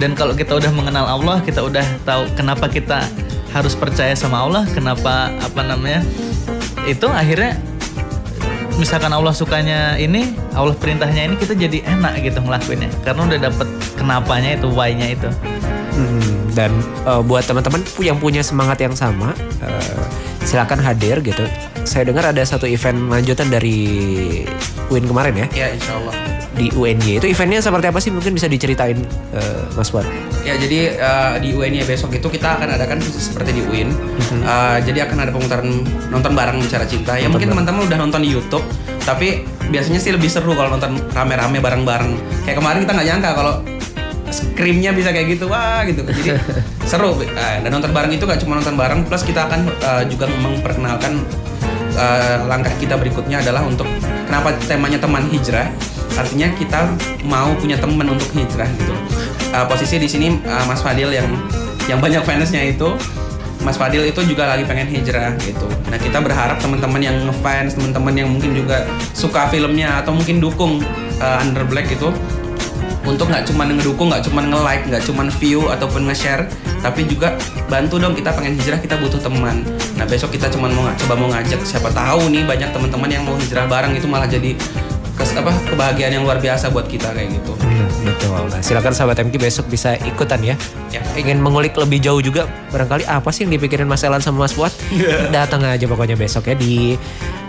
[0.00, 3.04] Dan kalau kita udah mengenal Allah, kita udah tahu kenapa kita
[3.52, 6.00] harus percaya sama Allah, kenapa apa namanya
[6.88, 7.60] itu akhirnya
[8.80, 13.68] misalkan Allah sukanya ini, Allah perintahnya ini kita jadi enak gitu ngelakuinnya karena udah dapet
[14.00, 15.28] kenapanya itu, why-nya itu.
[15.94, 16.74] Hmm, dan
[17.06, 19.30] eh, buat teman-teman yang punya semangat yang sama,
[19.62, 20.02] eh,
[20.42, 21.46] silakan hadir gitu.
[21.84, 23.78] Saya dengar ada satu event lanjutan dari
[24.92, 27.18] Win kemarin ya ya insya Allah di UNY.
[27.18, 28.10] Itu eventnya seperti apa sih?
[28.14, 28.98] Mungkin bisa diceritain
[29.34, 30.06] eh, Mas Wan.
[30.46, 33.90] Ya jadi eh, di UIN ya besok itu kita akan adakan seperti di UIN.
[34.30, 35.68] Eh, jadi akan ada pemutaran
[36.08, 37.18] nonton bareng bicara cinta.
[37.18, 38.64] Ya mungkin teman-teman udah nonton di YouTube,
[39.02, 42.12] tapi biasanya sih lebih seru kalau nonton rame-rame bareng-bareng.
[42.46, 43.54] Kayak kemarin kita nggak nyangka kalau
[44.34, 46.02] screamnya bisa kayak gitu, wah gitu.
[46.06, 46.38] Jadi
[46.90, 47.18] seru.
[47.34, 51.22] Dan nonton bareng itu gak cuma nonton bareng, plus kita akan eh, juga memperkenalkan
[51.94, 53.86] eh, langkah kita berikutnya adalah untuk
[54.26, 55.70] kenapa temanya teman hijrah?
[56.14, 56.94] Artinya kita
[57.26, 58.94] mau punya teman untuk hijrah gitu.
[59.54, 61.28] Eh, posisi di sini eh, Mas Fadil yang
[61.84, 62.96] yang banyak fansnya itu
[63.64, 65.64] Mas Fadil itu juga lagi pengen hijrah gitu.
[65.88, 68.84] Nah kita berharap teman-teman yang ngefans teman-teman yang mungkin juga
[69.16, 70.84] suka filmnya atau mungkin dukung
[71.18, 72.12] eh, Under Black itu
[73.04, 76.48] untuk nggak cuma ngedukung, nggak cuma nge-like, nggak cuma view ataupun nge-share,
[76.80, 77.36] tapi juga
[77.68, 79.64] bantu dong kita pengen hijrah kita butuh teman.
[80.00, 83.36] Nah besok kita cuma mau coba mau ngajak siapa tahu nih banyak teman-teman yang mau
[83.36, 84.56] hijrah bareng itu malah jadi
[85.14, 87.52] kes, apa kebahagiaan yang luar biasa buat kita kayak gitu.
[87.62, 88.34] Nah, betul.
[88.50, 90.56] Nah, silakan sahabat MK besok bisa ikutan ya.
[90.90, 91.00] Ya.
[91.14, 94.74] Ingin mengulik lebih jauh juga barangkali apa sih yang dipikirin Mas Elan sama Mas Buat?
[95.30, 96.98] Datang aja pokoknya besok ya di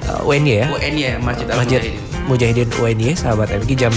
[0.05, 0.65] uh, UNY ya.
[0.69, 1.93] UN ya Masjid Al Mujahidin.
[2.25, 3.93] Mujahidin UNY sahabat MK jam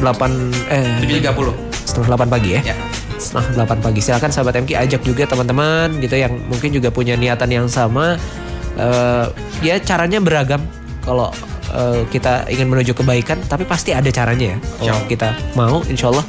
[0.00, 1.52] 8 eh 7.30.
[1.86, 2.60] setengah 8 pagi ya.
[2.72, 2.76] Ya.
[3.16, 4.00] Setengah 8 pagi.
[4.04, 8.20] Silakan sahabat MK ajak juga teman-teman gitu yang mungkin juga punya niatan yang sama.
[8.76, 9.26] Eh
[9.64, 10.60] ya caranya beragam
[11.00, 11.32] kalau
[11.72, 14.58] eh, kita ingin menuju kebaikan tapi pasti ada caranya ya.
[14.84, 16.24] Kalau kita mau insya Allah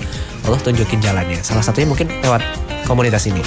[0.47, 1.43] Allah tunjukin jalannya.
[1.43, 2.39] Salah satunya mungkin lewat
[2.87, 3.43] komunitas ini.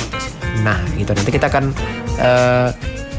[0.60, 1.72] Nah, gitu nanti kita akan
[2.20, 2.68] eh,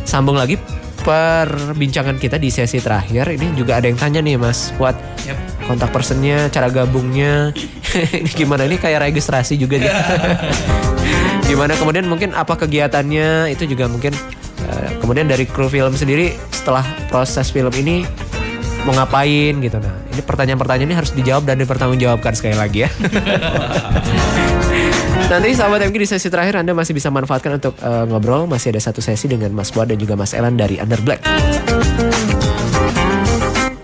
[0.05, 0.61] sambung lagi
[1.01, 3.33] perbincangan kita di sesi terakhir.
[3.33, 4.93] Ini juga ada yang tanya nih Mas, buat
[5.25, 5.37] Yap.
[5.65, 7.51] kontak personnya, cara gabungnya.
[8.21, 9.91] ini gimana ini kayak registrasi juga nih.
[11.51, 14.15] gimana kemudian mungkin apa kegiatannya itu juga mungkin
[14.63, 18.07] eh, kemudian dari kru film sendiri setelah proses film ini
[18.87, 22.89] mau ngapain gitu nah ini pertanyaan-pertanyaan ini harus dijawab dan dipertanggungjawabkan sekali lagi ya
[25.31, 28.81] nanti sahabat MG di sesi terakhir Anda masih bisa manfaatkan untuk eh, ngobrol masih ada
[28.83, 31.23] satu sesi dengan Mas Buat dan juga Mas Elan dari Under Black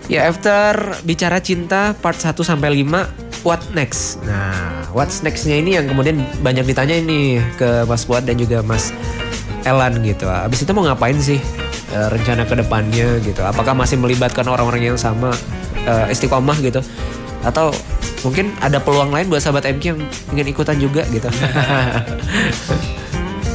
[0.08, 4.16] Ya after bicara cinta part 1 sampai 5 what next?
[4.24, 8.88] Nah, what's next-nya ini yang kemudian banyak ditanya ini ke Mas Buat dan juga Mas
[9.68, 10.24] Elan gitu.
[10.24, 11.36] Abis itu mau ngapain sih
[11.92, 13.44] eh, rencana ke depannya gitu?
[13.44, 15.28] Apakah masih melibatkan orang-orang yang sama
[15.84, 16.80] eh, istiqomah gitu?
[17.46, 17.70] Atau
[18.26, 19.98] mungkin ada peluang lain buat sahabat MK yang
[20.34, 21.28] ingin ikutan juga gitu?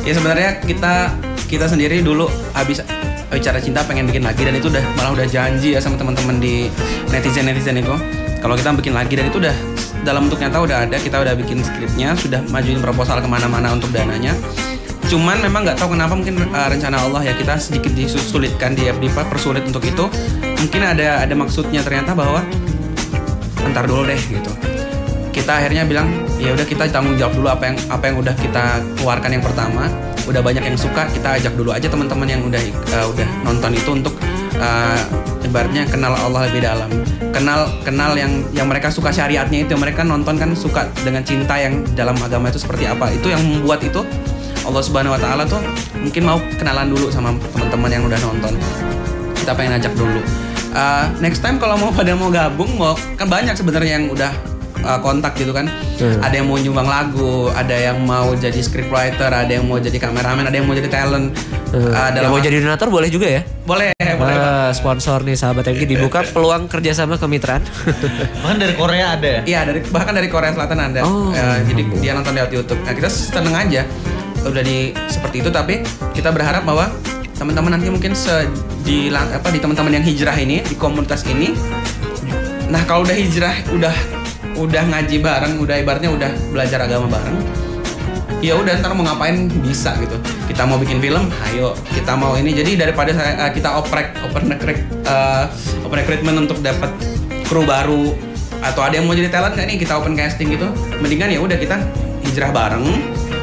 [0.04, 1.16] Ya sebenarnya kita
[1.48, 2.84] kita sendiri dulu habis
[3.32, 6.68] bicara cinta pengen bikin lagi dan itu udah malah udah janji ya sama teman-teman di
[7.08, 7.96] netizen netizen itu.
[8.44, 9.56] Kalau kita bikin lagi dan itu udah
[10.04, 13.96] dalam bentuk nyata udah ada kita udah bikin skripnya sudah majuin proposal ke mana-mana untuk
[13.96, 14.36] dananya.
[15.08, 18.92] Cuman memang nggak tahu kenapa mungkin uh, rencana Allah ya kita sedikit disulitkan di
[19.32, 20.12] persulit untuk itu.
[20.60, 22.44] Mungkin ada ada maksudnya ternyata bahwa
[23.72, 24.52] ntar dulu deh gitu.
[25.34, 26.08] Kita akhirnya bilang
[26.38, 28.64] ya udah kita tanggung jawab dulu apa yang apa yang udah kita
[29.00, 29.90] keluarkan yang pertama.
[30.24, 32.62] Udah banyak yang suka kita ajak dulu aja teman-teman yang udah
[32.96, 34.16] uh, udah nonton itu untuk
[34.56, 35.00] uh,
[35.44, 36.88] ibaratnya kenal Allah lebih dalam.
[37.34, 41.82] Kenal kenal yang yang mereka suka syariatnya itu mereka nonton kan suka dengan cinta yang
[41.98, 43.12] dalam agama itu seperti apa.
[43.12, 44.06] Itu yang membuat itu
[44.64, 45.60] Allah Subhanahu Wa Taala tuh
[46.00, 48.54] mungkin mau kenalan dulu sama teman-teman yang udah nonton.
[49.36, 50.24] Kita pengen ajak dulu
[50.74, 54.34] uh, next time kalau mau pada mau gabung mau kan banyak sebenarnya yang udah
[54.84, 55.70] uh, kontak gitu kan.
[55.98, 56.20] Hmm.
[56.20, 60.46] Ada yang mau nyumbang lagu, ada yang mau jadi scriptwriter, ada yang mau jadi kameramen,
[60.46, 61.32] ada yang mau jadi talent.
[61.74, 61.90] Hmm.
[61.90, 63.42] Uh, yang mau jadi donatur boleh juga ya?
[63.64, 64.36] Boleh, boleh.
[64.36, 67.64] Uh, sponsor nih sahabat yang dibuka peluang kerjasama kemitraan.
[68.44, 69.42] bahkan dari Korea ada ya?
[69.48, 71.00] Iya, dari bahkan dari Korea Selatan ada.
[71.02, 72.82] Oh, uh, jadi dia nonton lewat YouTube.
[72.84, 73.88] Nah, kita seneng aja
[74.44, 76.92] udah di seperti itu tapi kita berharap bahwa
[77.38, 78.48] teman-teman nanti mungkin se,
[78.86, 81.54] di apa di teman-teman yang hijrah ini di komunitas ini
[82.72, 83.96] nah kalau udah hijrah udah
[84.54, 87.38] udah ngaji bareng, udah ibaratnya udah belajar agama bareng,
[88.38, 90.14] ya udah ntar mau ngapain bisa gitu.
[90.46, 91.74] Kita mau bikin film, ayo.
[91.90, 92.54] Kita mau ini.
[92.54, 94.80] Jadi daripada saya, uh, kita oprek, open recruit,
[95.10, 95.50] uh,
[95.82, 96.94] open recruitment untuk dapat
[97.50, 98.14] kru baru
[98.62, 100.70] atau ada yang mau jadi talent nggak nih kita open casting gitu,
[101.02, 101.82] mendingan ya udah kita
[102.30, 102.86] hijrah bareng.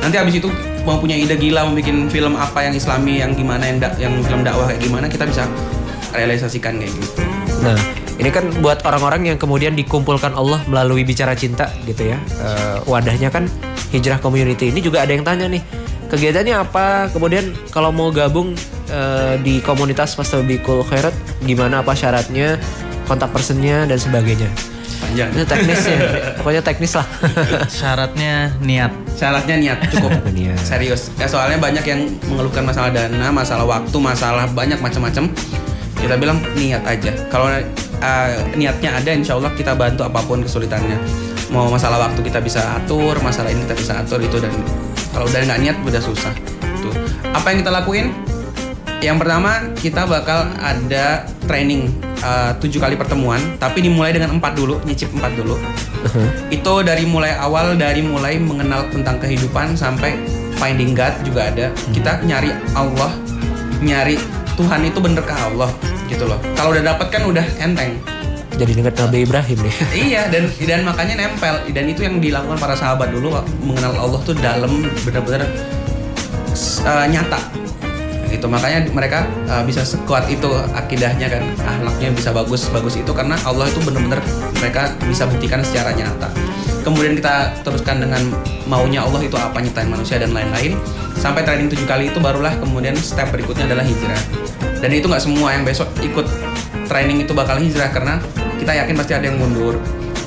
[0.01, 0.49] Nanti abis itu
[0.85, 4.15] mau punya ide gila mau bikin film apa yang islami yang gimana yang da yang
[4.25, 5.45] film dakwah kayak gimana kita bisa
[6.17, 7.09] realisasikan kayak gitu.
[7.61, 7.77] Nah,
[8.17, 12.19] ini kan buat orang-orang yang kemudian dikumpulkan Allah melalui bicara cinta gitu ya.
[12.41, 13.47] Uh, wadahnya kan
[13.91, 15.63] hijrah community ini juga ada yang tanya nih
[16.11, 18.55] kegiatannya apa kemudian kalau mau gabung
[18.91, 21.15] uh, di komunitas Fastabikul Khairat
[21.47, 22.59] gimana apa syaratnya
[23.07, 24.51] kontak personnya dan sebagainya
[25.01, 25.29] panjang.
[25.33, 25.99] Itu teknisnya
[26.39, 27.07] pokoknya teknis lah.
[27.67, 28.93] Syaratnya niat.
[29.17, 30.11] Syaratnya niat cukup.
[30.31, 30.61] Niat.
[30.63, 31.11] serius.
[31.17, 35.33] Ya soalnya banyak yang mengeluhkan masalah dana masalah waktu masalah banyak macam-macam.
[36.01, 37.13] Kita bilang niat aja.
[37.29, 40.97] Kalau uh, niatnya ada insya Allah kita bantu apa pun kesulitannya.
[41.51, 44.55] Mau masalah waktu kita bisa atur masalah ini kita bisa atur itu dan
[45.11, 46.33] kalau udah nggak niat udah susah.
[46.81, 46.95] Tuh.
[47.35, 48.15] Apa yang kita lakuin?
[49.01, 51.89] Yang pertama kita bakal ada training
[52.23, 56.29] uh, tujuh kali pertemuan tapi dimulai dengan empat dulu nyicip empat dulu uh-huh.
[56.53, 60.17] itu dari mulai awal dari mulai mengenal tentang kehidupan sampai
[60.57, 61.93] finding God juga ada uh-huh.
[61.93, 63.13] kita nyari Allah
[63.81, 64.21] nyari
[64.61, 65.73] Tuhan itu bener ke Allah
[66.11, 66.37] gitu loh.
[66.53, 67.97] Kalau udah dapet kan udah enteng.
[68.61, 69.75] Jadi ingat Nabi Ibrahim nih.
[70.13, 73.33] iya dan dan makanya nempel dan itu yang dilakukan para sahabat dulu
[73.65, 75.49] mengenal Allah tuh dalam benar-benar
[76.85, 77.41] uh, nyata
[78.31, 83.35] gitu makanya mereka uh, bisa sekuat itu akidahnya kan ahlaknya bisa bagus bagus itu karena
[83.43, 84.23] Allah itu benar-benar
[84.57, 86.31] mereka bisa buktikan secara nyata.
[86.81, 88.33] Kemudian kita teruskan dengan
[88.65, 90.81] maunya Allah itu apa nyiptain manusia dan lain-lain.
[91.21, 94.23] Sampai training tujuh kali itu barulah kemudian step berikutnya adalah hijrah.
[94.81, 96.25] Dan itu nggak semua yang besok ikut
[96.89, 98.17] training itu bakal hijrah karena
[98.57, 99.77] kita yakin pasti ada yang mundur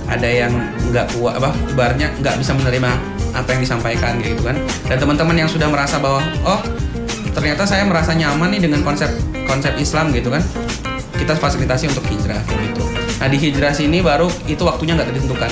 [0.04, 0.54] ada yang
[0.94, 2.92] nggak kuat apa ibaratnya nggak bisa menerima
[3.34, 4.58] apa yang disampaikan gitu kan.
[4.86, 6.62] Dan teman-teman yang sudah merasa bahwa oh
[7.34, 9.10] ternyata saya merasa nyaman nih dengan konsep
[9.50, 10.42] konsep Islam gitu kan
[11.18, 12.84] kita fasilitasi untuk hijrah gitu
[13.20, 15.52] nah di hijrah sini baru itu waktunya nggak ditentukan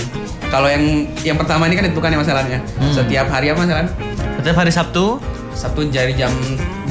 [0.54, 2.94] kalau yang yang pertama ini kan ditentukan ya masalahnya hmm.
[2.94, 3.90] setiap hari apa masalah
[4.40, 5.20] setiap hari Sabtu
[5.52, 6.32] Sabtu dari jam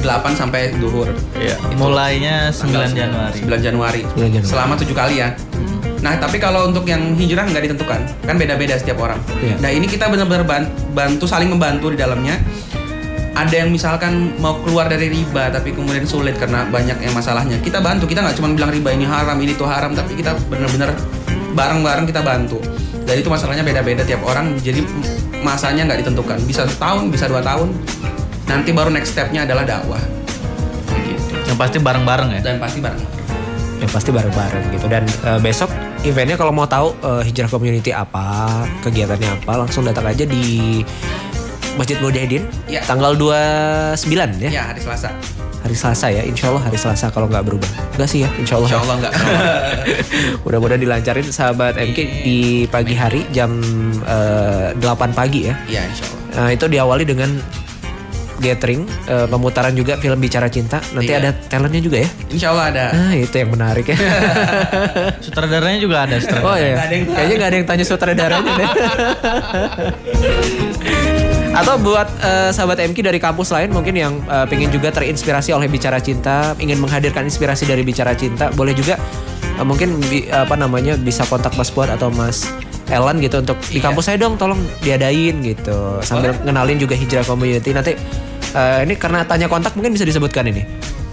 [0.01, 1.09] 8 sampai duhur.
[1.37, 1.55] Iya.
[1.77, 3.37] Mulainya 9 Januari.
[3.45, 4.01] 9 Januari.
[4.17, 4.49] 9 Januari.
[4.49, 5.29] Selama 7 kali ya.
[5.33, 6.01] Hmm.
[6.01, 8.01] Nah, tapi kalau untuk yang hijrah nggak ditentukan.
[8.25, 9.21] Kan beda-beda setiap orang.
[9.37, 9.55] Iya.
[9.61, 10.45] Nah, ini kita benar-benar
[10.93, 12.41] bantu saling membantu di dalamnya.
[13.31, 17.57] Ada yang misalkan mau keluar dari riba tapi kemudian sulit karena banyak yang masalahnya.
[17.63, 18.05] Kita bantu.
[18.05, 20.91] Kita nggak cuma bilang riba ini haram, ini tuh haram, tapi kita benar-benar
[21.55, 22.59] bareng-bareng kita bantu.
[23.07, 24.59] Dan itu masalahnya beda-beda tiap orang.
[24.59, 24.83] Jadi
[25.41, 26.37] masanya nggak ditentukan.
[26.43, 27.71] Bisa setahun, bisa dua tahun,
[28.51, 30.03] nanti baru next stepnya adalah dakwah
[31.07, 31.31] gitu.
[31.47, 33.03] yang pasti bareng-bareng ya dan pasti bareng
[33.81, 35.71] yang pasti bareng-bareng gitu dan uh, besok
[36.03, 40.83] eventnya kalau mau tahu uh, hijrah community apa kegiatannya apa langsung datang aja di
[41.79, 42.81] Masjid Mujahidin ya.
[42.83, 43.95] tanggal 29
[44.43, 44.49] ya?
[44.51, 45.09] Ya hari Selasa.
[45.61, 46.23] Hari Selasa ya?
[46.25, 47.69] Insya Allah hari Selasa kalau nggak berubah.
[47.95, 48.29] Enggak sih ya?
[48.35, 48.69] Insya Allah.
[48.69, 49.13] Insya Allah enggak
[50.43, 53.61] mudah-mudahan dilancarin sahabat MK di pagi hari jam
[54.03, 55.55] uh, eh, 8 pagi ya?
[55.69, 56.19] Iya Insya Allah.
[56.31, 57.29] Nah, itu diawali dengan
[58.41, 60.81] gathering uh, pemutaran juga film bicara cinta.
[60.97, 61.21] Nanti iya.
[61.21, 62.09] ada talentnya juga ya?
[62.33, 62.85] Insya Allah ada.
[62.89, 63.97] Ah itu yang menarik ya?
[65.25, 66.49] Sutradaranya juga ada sutradara.
[66.49, 66.75] oh iya.
[66.89, 68.69] Kayaknya nggak ada yang tanya sutradaranya deh
[71.61, 75.69] atau buat uh, sahabat MK dari kampus lain mungkin yang uh, pengen juga terinspirasi oleh
[75.69, 78.97] bicara cinta ingin menghadirkan inspirasi dari bicara cinta boleh juga
[79.61, 82.49] uh, mungkin bi, apa namanya bisa kontak Mas Buat atau Mas
[82.89, 83.77] Ellen gitu untuk iya.
[83.77, 86.43] di kampus saya dong tolong diadain gitu sambil Boleh.
[86.49, 87.93] ngenalin juga hijrah community nanti
[88.57, 90.65] uh, ini karena tanya kontak mungkin bisa disebutkan ini.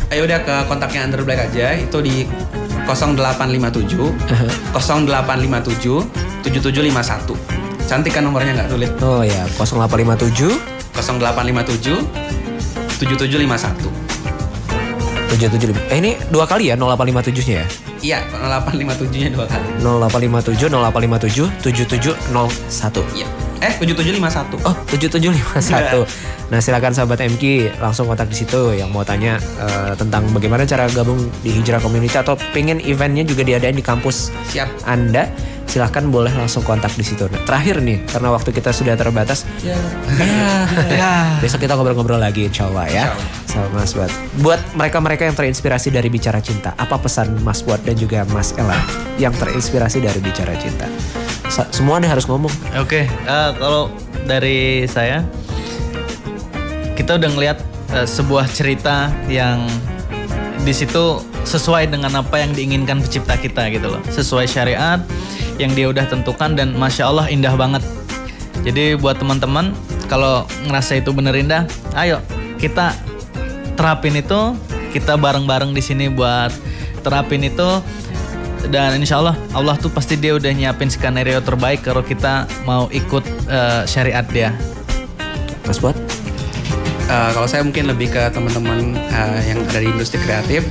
[0.09, 2.25] Ayo udah ke kontaknya Under Black aja itu di
[2.89, 4.49] 0857 uh-huh.
[4.73, 7.68] 0857 7751.
[7.89, 8.93] Cantik kan nomornya nggak sulit.
[9.01, 10.61] Oh ya 0857
[10.93, 12.05] 0857
[13.01, 14.09] 7751.
[15.39, 15.93] 775.
[15.93, 17.67] Eh ini dua kali ya 0857-nya ya?
[17.99, 19.67] Iya, 0857-nya dua kali.
[19.81, 23.17] 0857 0857 7701.
[23.17, 23.29] Iya.
[23.59, 24.63] Eh, 7751.
[24.63, 26.07] Oh, 7751.
[26.49, 30.87] Nah, silakan sahabat MK langsung kontak di situ yang mau tanya eh, tentang bagaimana cara
[30.89, 34.87] gabung di Hijrah Community atau pengen eventnya juga diadain di kampus Siap.
[34.87, 35.29] Anda.
[35.69, 37.29] Silahkan boleh langsung kontak di situ.
[37.29, 39.77] Nah, terakhir nih, karena waktu kita sudah terbatas, Ya.
[41.45, 43.05] besok kita ngobrol-ngobrol lagi insya Allah ya.
[43.45, 44.11] Insya Sama Mas Buat.
[44.41, 48.77] Buat mereka-mereka yang terinspirasi dari Bicara Cinta, apa pesan Mas Buat dan juga Mas Ella
[49.17, 50.89] yang terinspirasi dari Bicara Cinta?
[51.49, 52.51] Sa- semua Anda harus ngomong.
[52.79, 53.93] Oke, eh, kalau
[54.25, 55.21] dari saya
[56.95, 57.59] kita udah ngelihat
[57.93, 59.65] eh, sebuah cerita yang
[60.59, 65.01] di situ sesuai dengan apa yang diinginkan pencipta kita gitu loh, sesuai syariat
[65.59, 67.83] yang dia udah tentukan dan masya Allah indah banget.
[68.63, 69.75] Jadi buat teman-teman
[70.11, 72.23] kalau ngerasa itu bener indah, ayo
[72.59, 72.95] kita
[73.79, 74.57] terapin itu,
[74.91, 76.51] kita bareng-bareng di sini buat
[77.07, 77.83] terapin itu
[78.67, 83.23] dan insya Allah Allah tuh pasti dia udah nyiapin skenario terbaik kalau kita mau ikut
[83.47, 84.51] eh, syariat dia.
[85.63, 85.95] Mas Buat?
[87.09, 90.67] Eh, kalau saya mungkin lebih ke teman-teman eh, yang ada di industri kreatif.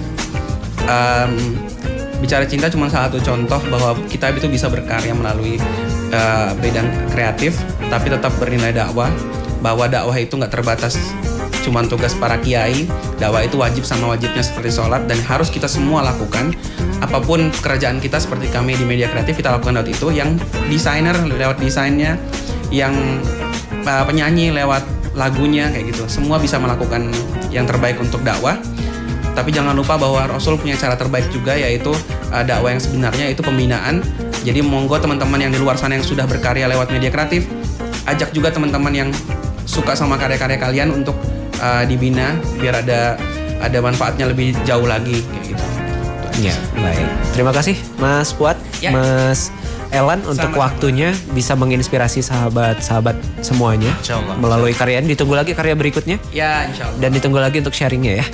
[0.88, 1.57] Em,
[2.20, 5.61] bicara cinta cuma salah satu contoh bahwa kita itu bisa berkarya melalui
[6.11, 7.57] eh, bidang kreatif,
[7.89, 9.09] tapi tetap bernilai dakwah.
[9.57, 10.97] Bahwa dakwah itu nggak terbatas
[11.68, 12.88] cuma tugas para kiai.
[13.20, 16.55] Dakwah itu wajib sama wajibnya seperti sholat dan harus kita semua lakukan.
[17.03, 20.07] Apa pun pekerjaan kita seperti kami di media kreatif kita lakukan lewat itu.
[20.15, 20.39] Yang
[20.72, 22.15] desainer lewat desainnya,
[22.72, 22.95] yang
[23.84, 24.86] uh, penyanyi lewat
[25.18, 26.07] lagunya kayak gitu.
[26.07, 27.11] Semua bisa melakukan
[27.51, 28.55] yang terbaik untuk dakwah.
[29.38, 31.93] Tapi jangan lupa bahwa Rasul punya cara terbaik juga yaitu
[32.33, 34.01] uh, dakwah yang sebenarnya itu pembinaan.
[34.41, 37.45] Jadi monggo teman-teman yang di luar sana yang sudah berkarya lewat media kreatif,
[38.09, 39.09] ajak juga teman-teman yang
[39.69, 41.13] suka sama karya-karya kalian untuk
[41.61, 43.13] uh, dibina biar ada
[43.61, 45.76] ada manfaatnya lebih jauh lagi kayak gitu.
[46.38, 47.07] Ya, baik.
[47.33, 48.93] Terima kasih Mas Puat, Ya.
[48.93, 49.49] Mas
[49.88, 50.67] Elan untuk Sama-sama.
[50.67, 54.35] waktunya bisa menginspirasi sahabat-sahabat semuanya Insya Allah.
[54.35, 55.07] melalui karyanya.
[55.07, 56.99] Ditunggu lagi karya berikutnya Ya, insya Allah.
[56.99, 58.25] dan ditunggu lagi untuk sharingnya ya.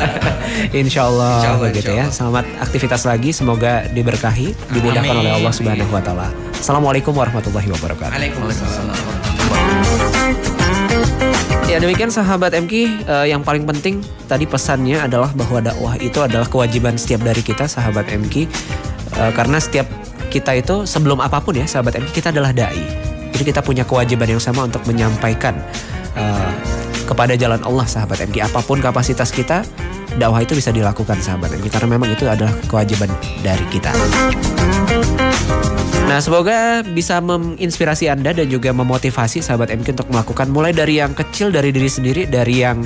[0.80, 2.04] insya Allah Insya Allah, begitu insya ya.
[2.08, 6.28] Selamat aktivitas lagi, semoga diberkahi, dimudahkan oleh Allah Subhanahu Wa Taala.
[6.56, 8.16] Assalamualaikum warahmatullahi wabarakatuh.
[8.16, 9.17] Waalaikumsalam.
[11.68, 12.72] Ya demikian sahabat MK
[13.04, 17.68] eh, yang paling penting tadi pesannya adalah bahwa dakwah itu adalah kewajiban setiap dari kita
[17.68, 18.48] sahabat MK
[19.18, 19.86] Eh, karena setiap
[20.30, 22.78] kita itu sebelum apa pun ya sahabat MK kita adalah dai.
[23.34, 25.58] Jadi kita punya kewajiban yang sama untuk menyampaikan
[26.14, 26.50] eh,
[27.02, 29.66] kepada jalan Allah sahabat MK apa pun kapasitas kita
[30.20, 33.10] dakwah itu bisa dilakukan sahabat MK karena memang itu adalah kewajiban
[33.42, 33.90] dari kita.
[36.08, 41.12] Nah, semoga bisa menginspirasi Anda dan juga memotivasi sahabat MK untuk melakukan mulai dari yang
[41.12, 42.80] kecil dari diri sendiri, dari yang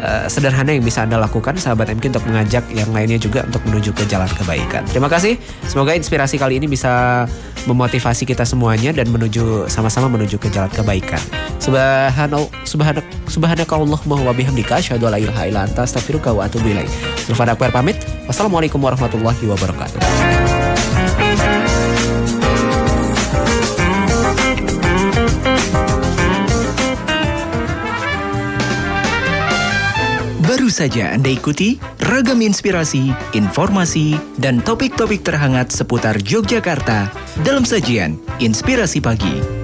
[0.00, 3.92] eh, sederhana yang bisa Anda lakukan sahabat MK untuk mengajak yang lainnya juga untuk menuju
[3.92, 4.88] ke jalan kebaikan.
[4.88, 5.36] Terima kasih.
[5.68, 7.28] Semoga inspirasi kali ini bisa
[7.68, 11.20] memotivasi kita semuanya dan menuju sama-sama menuju ke jalan kebaikan.
[11.60, 16.72] Subhanallah subhanak subhanakallahumma wa bihamdika asyhadu la ilaha illa anta astaghfiruka wa atubu
[17.68, 18.00] pamit.
[18.24, 20.00] Wassalamualaikum warahmatullahi wabarakatuh.
[30.72, 31.76] Saja Anda ikuti
[32.08, 37.12] ragam inspirasi, informasi, dan topik-topik terhangat seputar Yogyakarta
[37.44, 39.61] dalam sajian Inspirasi Pagi.